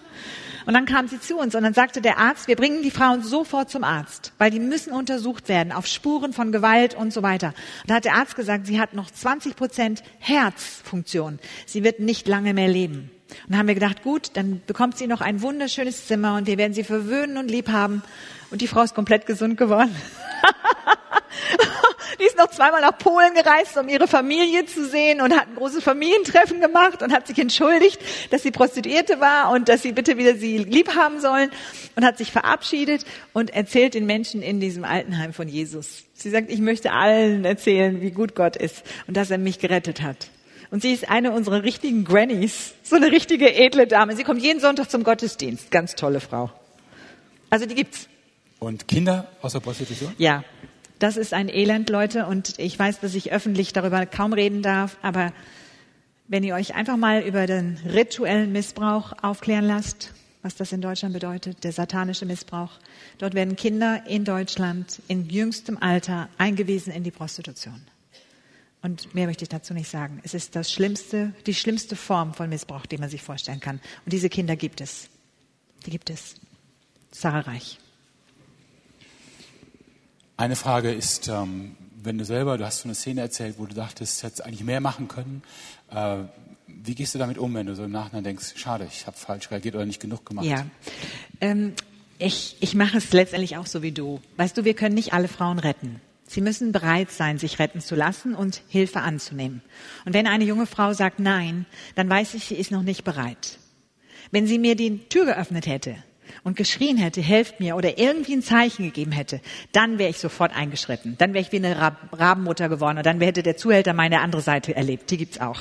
[0.66, 3.22] Und dann kam sie zu uns und dann sagte der Arzt, wir bringen die Frauen
[3.22, 7.48] sofort zum Arzt, weil die müssen untersucht werden auf Spuren von Gewalt und so weiter.
[7.82, 11.38] Und da hat der Arzt gesagt, sie hat noch 20 Prozent Herzfunktion.
[11.66, 13.10] Sie wird nicht lange mehr leben.
[13.44, 16.58] Und dann haben wir gedacht, gut, dann bekommt sie noch ein wunderschönes Zimmer und wir
[16.58, 18.02] werden sie verwöhnen und lieb haben.
[18.50, 19.94] Und die Frau ist komplett gesund geworden.
[22.20, 25.54] Die ist noch zweimal nach Polen gereist, um ihre Familie zu sehen und hat ein
[25.56, 30.18] großes Familientreffen gemacht und hat sich entschuldigt, dass sie Prostituierte war und dass sie bitte
[30.18, 31.50] wieder sie lieb haben sollen
[31.96, 36.04] und hat sich verabschiedet und erzählt den Menschen in diesem Altenheim von Jesus.
[36.14, 40.02] Sie sagt, ich möchte allen erzählen, wie gut Gott ist und dass er mich gerettet
[40.02, 40.28] hat.
[40.70, 44.16] Und sie ist eine unserer richtigen Grannies, so eine richtige edle Dame.
[44.16, 45.70] Sie kommt jeden Sonntag zum Gottesdienst.
[45.70, 46.50] Ganz tolle Frau.
[47.50, 48.08] Also die gibt's.
[48.58, 50.14] Und Kinder aus der Prostitution?
[50.16, 50.44] Ja,
[51.02, 54.96] das ist ein Elend, Leute, und ich weiß, dass ich öffentlich darüber kaum reden darf,
[55.02, 55.32] aber
[56.28, 61.12] wenn ihr euch einfach mal über den rituellen Missbrauch aufklären lasst, was das in Deutschland
[61.12, 62.70] bedeutet, der satanische Missbrauch,
[63.18, 67.80] dort werden Kinder in Deutschland in jüngstem Alter eingewiesen in die Prostitution.
[68.80, 70.20] Und mehr möchte ich dazu nicht sagen.
[70.24, 73.80] Es ist das schlimmste, die schlimmste Form von Missbrauch, die man sich vorstellen kann.
[74.04, 75.08] Und diese Kinder gibt es.
[75.86, 76.34] Die gibt es.
[77.12, 77.78] Zahlreich.
[80.36, 83.74] Eine Frage ist, ähm, wenn du selber, du hast so eine Szene erzählt, wo du
[83.74, 85.42] dachtest, hättest eigentlich mehr machen können.
[85.90, 86.18] Äh,
[86.66, 89.50] wie gehst du damit um, wenn du so im Nachhinein denkst, schade, ich habe falsch
[89.50, 90.46] reagiert oder nicht genug gemacht?
[90.46, 90.66] Ja.
[91.40, 91.74] Ähm,
[92.18, 94.20] ich, ich mache es letztendlich auch so wie du.
[94.36, 96.00] Weißt du, wir können nicht alle Frauen retten.
[96.26, 99.60] Sie müssen bereit sein, sich retten zu lassen und Hilfe anzunehmen.
[100.06, 103.58] Und wenn eine junge Frau sagt Nein, dann weiß ich, sie ist noch nicht bereit.
[104.30, 105.96] Wenn sie mir die Tür geöffnet hätte
[106.44, 109.40] und geschrien hätte, helft mir oder irgendwie ein Zeichen gegeben hätte,
[109.72, 111.16] dann wäre ich sofort eingeschritten.
[111.18, 114.42] Dann wäre ich wie eine Rab Rabenmutter geworden und dann hätte der Zuhälter meine andere
[114.42, 115.10] Seite erlebt.
[115.10, 115.60] Die gibt's auch.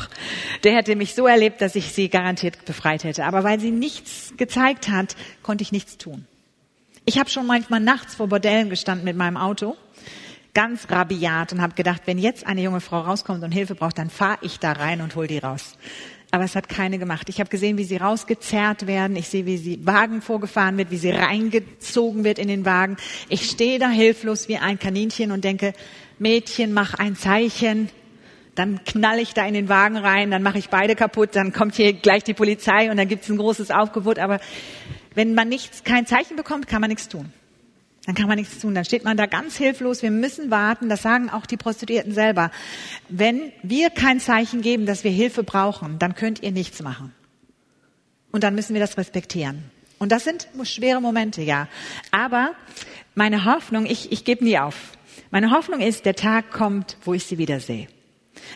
[0.64, 3.26] Der hätte mich so erlebt, dass ich sie garantiert befreit hätte.
[3.26, 6.26] Aber weil sie nichts gezeigt hat, konnte ich nichts tun.
[7.06, 9.76] Ich habe schon manchmal nachts vor Bordellen gestanden mit meinem Auto,
[10.54, 14.10] ganz rabiat und habe gedacht, wenn jetzt eine junge Frau rauskommt und Hilfe braucht, dann
[14.10, 15.78] fahre ich da rein und hol die raus.
[16.34, 17.28] Aber es hat keine gemacht.
[17.28, 19.18] Ich habe gesehen, wie sie rausgezerrt werden.
[19.18, 22.96] Ich sehe, wie sie Wagen vorgefahren wird, wie sie reingezogen wird in den Wagen.
[23.28, 25.74] Ich stehe da hilflos wie ein Kaninchen und denke,
[26.20, 27.90] Mädchen, mach ein Zeichen.
[28.56, 31.76] Dann knall ich da in den Wagen rein, dann mache ich beide kaputt, dann kommt
[31.76, 34.20] hier gleich die Polizei und dann gibt's ein großes Aufgebot.
[34.20, 34.40] Aber
[35.16, 37.32] wenn man nichts, kein Zeichen bekommt, kann man nichts tun.
[38.12, 38.76] Dann kann man nichts tun.
[38.76, 40.01] Dann steht man da ganz hilflos.
[40.01, 40.89] Wir müssen warten.
[40.89, 42.51] Das sagen auch die Prostituierten selber.
[43.07, 47.14] Wenn wir kein Zeichen geben, dass wir Hilfe brauchen, dann könnt ihr nichts machen.
[48.34, 49.64] Und dann müssen wir das respektieren.
[49.97, 51.70] Und das sind schwere Momente, ja.
[52.12, 52.51] Aber
[53.16, 54.91] meine Hoffnung, ich, ich gebe nie auf.
[55.30, 57.88] Meine Hoffnung ist, der Tag kommt, wo ich sie wiedersehe.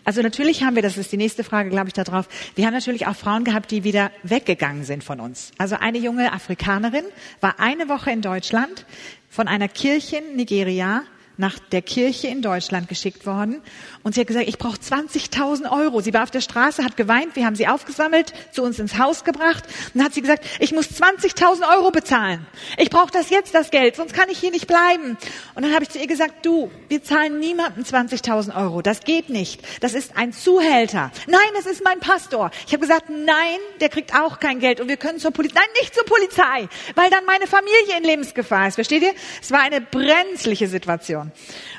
[0.04, 2.28] Also natürlich haben wir, das ist die nächste Frage, glaube ich, da drauf.
[2.56, 5.52] Wir haben natürlich auch Frauen gehabt, die wieder weggegangen sind von uns.
[5.58, 7.06] Also eine junge Afrikanerin
[7.42, 8.86] war eine Woche in Deutschland
[9.30, 11.04] von einer Kirche in Nigeria
[11.38, 13.62] nach der Kirche in Deutschland geschickt worden.
[14.04, 16.02] Und sie hat gesagt, ich brauche 20.000 Euro.
[16.02, 19.24] Sie war auf der Straße, hat geweint, wir haben sie aufgesammelt, zu uns ins Haus
[19.24, 19.64] gebracht.
[19.66, 22.46] Und dann hat sie gesagt, ich muss 20.000 Euro bezahlen.
[22.78, 25.18] Ich brauche das jetzt, das Geld, sonst kann ich hier nicht bleiben.
[25.56, 28.82] Und dann habe ich zu ihr gesagt, du, wir zahlen niemandem 20.000 Euro.
[28.82, 29.62] Das geht nicht.
[29.82, 31.12] Das ist ein Zuhälter.
[31.28, 32.52] Nein, das ist mein Pastor.
[32.68, 34.80] Ich habe gesagt, nein, der kriegt auch kein Geld.
[34.80, 35.56] Und wir können zur Polizei.
[35.56, 38.76] Nein, nicht zur Polizei, weil dann meine Familie in Lebensgefahr ist.
[38.76, 39.14] Versteht ihr?
[39.42, 41.25] Es war eine brenzliche Situation.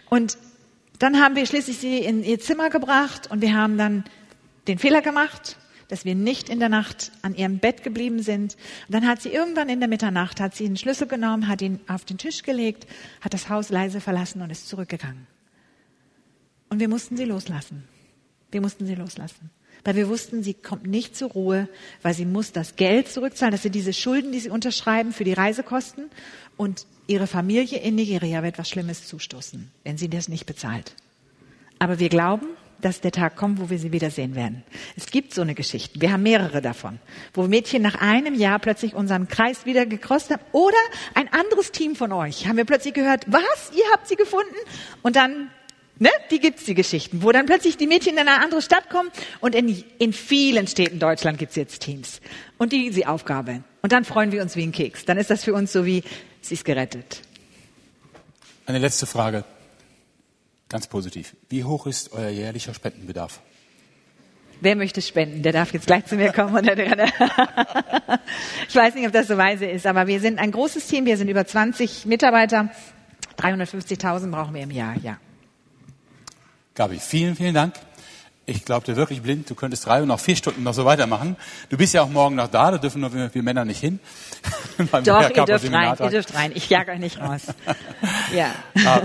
[0.09, 0.39] Und
[0.99, 4.05] Dann haben wir schließlich sie in ihr Zimmer gebracht und wir haben dann
[4.67, 8.57] den Fehler gemacht, dass wir nicht in der Nacht an ihrem Bett geblieben sind.
[8.89, 11.81] Und dann hat sie irgendwann in der Mitternacht, hat sie den Schlüssel genommen, hat ihn
[11.87, 12.87] auf den Tisch gelegt,
[13.21, 15.27] hat das Haus leise verlassen und ist zurückgegangen.
[16.71, 17.85] Und wir mussten sie loslassen.
[18.51, 19.51] Wir mussten sie loslassen.
[19.85, 21.69] Weil wir wussten, sie kommt nicht zur Ruhe,
[22.03, 23.53] weil sie muss das Geld zurückzahlen.
[23.53, 26.07] Das sind diese Schulden, die sie unterschreiben für die Reisekosten.
[26.57, 30.95] Und ihre Familie in Nigeria wird was Schlimmes zustoßen, wenn sie das nicht bezahlt.
[31.79, 32.47] Aber wir glauben,
[32.81, 34.63] dass der Tag kommt, wo wir sie wiedersehen werden.
[34.97, 36.01] Es gibt so eine Geschichte.
[36.01, 36.99] Wir haben mehrere davon,
[37.33, 40.43] wo Mädchen nach einem Jahr plötzlich unseren Kreis wieder gekrost haben.
[40.53, 40.77] Oder
[41.15, 43.73] ein anderes Team von euch haben wir plötzlich gehört, was?
[43.75, 44.55] Ihr habt sie gefunden?
[45.03, 45.51] Und dann,
[45.99, 46.11] ne?
[46.31, 49.11] Die gibt's die Geschichten, wo dann plötzlich die Mädchen in eine andere Stadt kommen.
[49.41, 52.21] Und in, in vielen Städten Deutschland gibt's jetzt Teams.
[52.59, 53.65] Und die sie Aufgabe.
[53.83, 55.05] Und dann freuen wir uns wie ein Keks.
[55.07, 56.03] Dann ist das für uns so wie,
[56.49, 57.23] sie ist gerettet.
[58.67, 59.45] Eine letzte Frage.
[60.69, 61.37] Ganz positiv.
[61.49, 63.41] Wie hoch ist euer jährlicher Spendenbedarf?
[64.61, 65.43] Wer möchte spenden?
[65.43, 66.67] Der darf jetzt gleich zu mir kommen.
[68.69, 71.05] ich weiß nicht, ob das so weise ist, aber wir sind ein großes Team.
[71.07, 72.71] Wir sind über 20 Mitarbeiter.
[73.39, 75.19] 350.000 brauchen wir im Jahr, ja.
[76.75, 77.75] Gabi, vielen, vielen Dank.
[78.49, 79.51] Ich glaube dir wirklich blind.
[79.51, 81.37] Du könntest drei und noch vier Stunden noch so weitermachen.
[81.69, 82.71] Du bist ja auch morgen noch da.
[82.71, 83.99] Da dürfen nur wir, wir Männer nicht hin.
[85.05, 85.97] Doch, ihr dürft rein.
[85.99, 86.53] Ihr dürft rein.
[86.55, 87.43] Ich jag euch nicht raus.
[88.35, 88.53] ja.
[88.87, 89.03] Ah,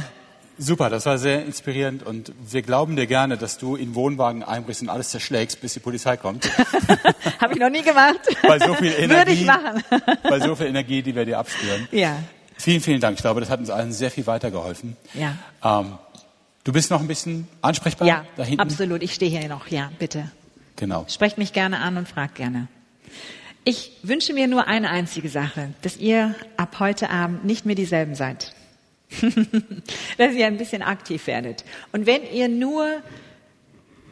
[0.63, 4.83] Super, das war sehr inspirierend und wir glauben dir gerne, dass du in Wohnwagen einbrichst
[4.83, 6.51] und alles zerschlägst, bis die Polizei kommt.
[7.41, 8.19] Habe ich noch nie gemacht.
[8.47, 9.83] Bei so viel Energie, Würde ich machen.
[10.21, 11.87] bei so viel Energie, die wir dir abspüren.
[11.91, 12.17] Ja.
[12.57, 13.15] Vielen, vielen Dank.
[13.17, 14.95] Ich glaube, das hat uns allen sehr viel weitergeholfen.
[15.15, 15.35] Ja.
[15.63, 15.97] Ähm,
[16.63, 18.61] du bist noch ein bisschen ansprechbar Ja, da hinten?
[18.61, 19.03] absolut.
[19.03, 19.67] Ich stehe hier noch.
[19.67, 20.31] Ja, bitte.
[20.75, 21.05] Genau.
[21.07, 22.67] Sprecht mich gerne an und fragt gerne.
[23.63, 28.15] Ich wünsche mir nur eine einzige Sache, dass ihr ab heute Abend nicht mehr dieselben
[28.15, 28.55] seid.
[30.17, 31.65] dass ihr ein bisschen aktiv werdet.
[31.91, 33.01] Und wenn ihr nur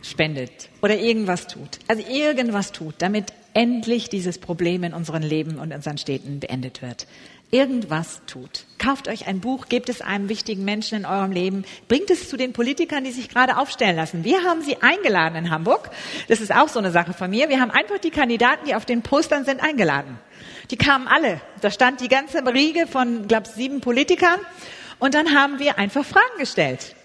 [0.02, 5.72] spendet oder irgendwas tut, also irgendwas tut, damit endlich dieses Problem in unseren Leben und
[5.72, 7.08] in unseren Städten beendet wird.
[7.52, 8.66] Irgendwas tut.
[8.78, 12.38] Kauft euch ein Buch, gebt es einem wichtigen Menschen in eurem Leben, bringt es zu
[12.38, 14.24] den Politikern, die sich gerade aufstellen lassen.
[14.24, 15.90] Wir haben sie eingeladen in Hamburg.
[16.28, 17.50] Das ist auch so eine Sache von mir.
[17.50, 20.20] Wir haben einfach die Kandidaten, die auf den Postern sind, eingeladen.
[20.70, 21.42] Die kamen alle.
[21.62, 24.40] Da stand die ganze Riege von, glaube sieben Politikern.
[25.00, 26.96] Und dann haben wir einfach Fragen gestellt.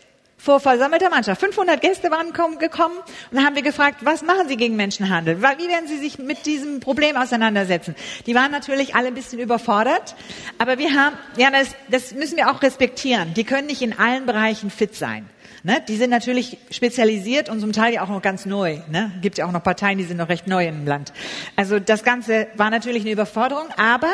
[0.45, 1.41] Vor versammelter Mannschaft.
[1.41, 5.41] 500 Gäste waren gekommen und dann haben wir gefragt, was machen Sie gegen Menschenhandel?
[5.41, 7.95] Wie werden Sie sich mit diesem Problem auseinandersetzen?
[8.27, 10.15] Die waren natürlich alle ein bisschen überfordert,
[10.59, 13.33] aber wir haben, ja, das, das müssen wir auch respektieren.
[13.33, 15.27] Die können nicht in allen Bereichen fit sein.
[15.63, 15.83] Ne?
[15.89, 18.81] Die sind natürlich spezialisiert und zum Teil ja auch noch ganz neu.
[18.91, 19.13] Ne?
[19.23, 21.15] Gibt ja auch noch Parteien, die sind noch recht neu im Land.
[21.57, 24.13] Also das Ganze war natürlich eine Überforderung, aber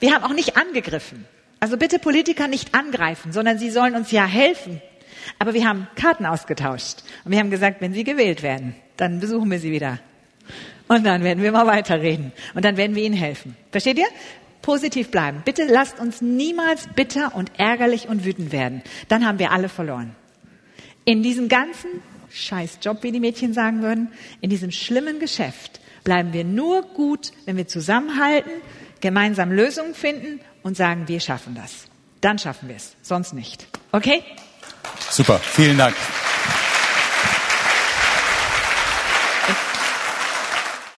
[0.00, 1.26] wir haben auch nicht angegriffen.
[1.60, 4.80] Also bitte Politiker nicht angreifen, sondern sie sollen uns ja helfen.
[5.38, 9.50] Aber wir haben Karten ausgetauscht und wir haben gesagt, wenn sie gewählt werden, dann besuchen
[9.50, 9.98] wir sie wieder.
[10.88, 13.56] Und dann werden wir mal weiterreden und dann werden wir ihnen helfen.
[13.72, 14.06] Versteht ihr?
[14.62, 15.42] Positiv bleiben.
[15.44, 18.82] Bitte lasst uns niemals bitter und ärgerlich und wütend werden.
[19.08, 20.14] Dann haben wir alle verloren.
[21.04, 21.88] In diesem ganzen
[22.30, 24.08] Scheißjob, wie die Mädchen sagen würden,
[24.40, 28.50] in diesem schlimmen Geschäft bleiben wir nur gut, wenn wir zusammenhalten,
[29.00, 31.86] gemeinsam Lösungen finden und sagen, wir schaffen das.
[32.20, 33.66] Dann schaffen wir es, sonst nicht.
[33.92, 34.22] Okay?
[35.10, 35.94] Super, vielen Dank.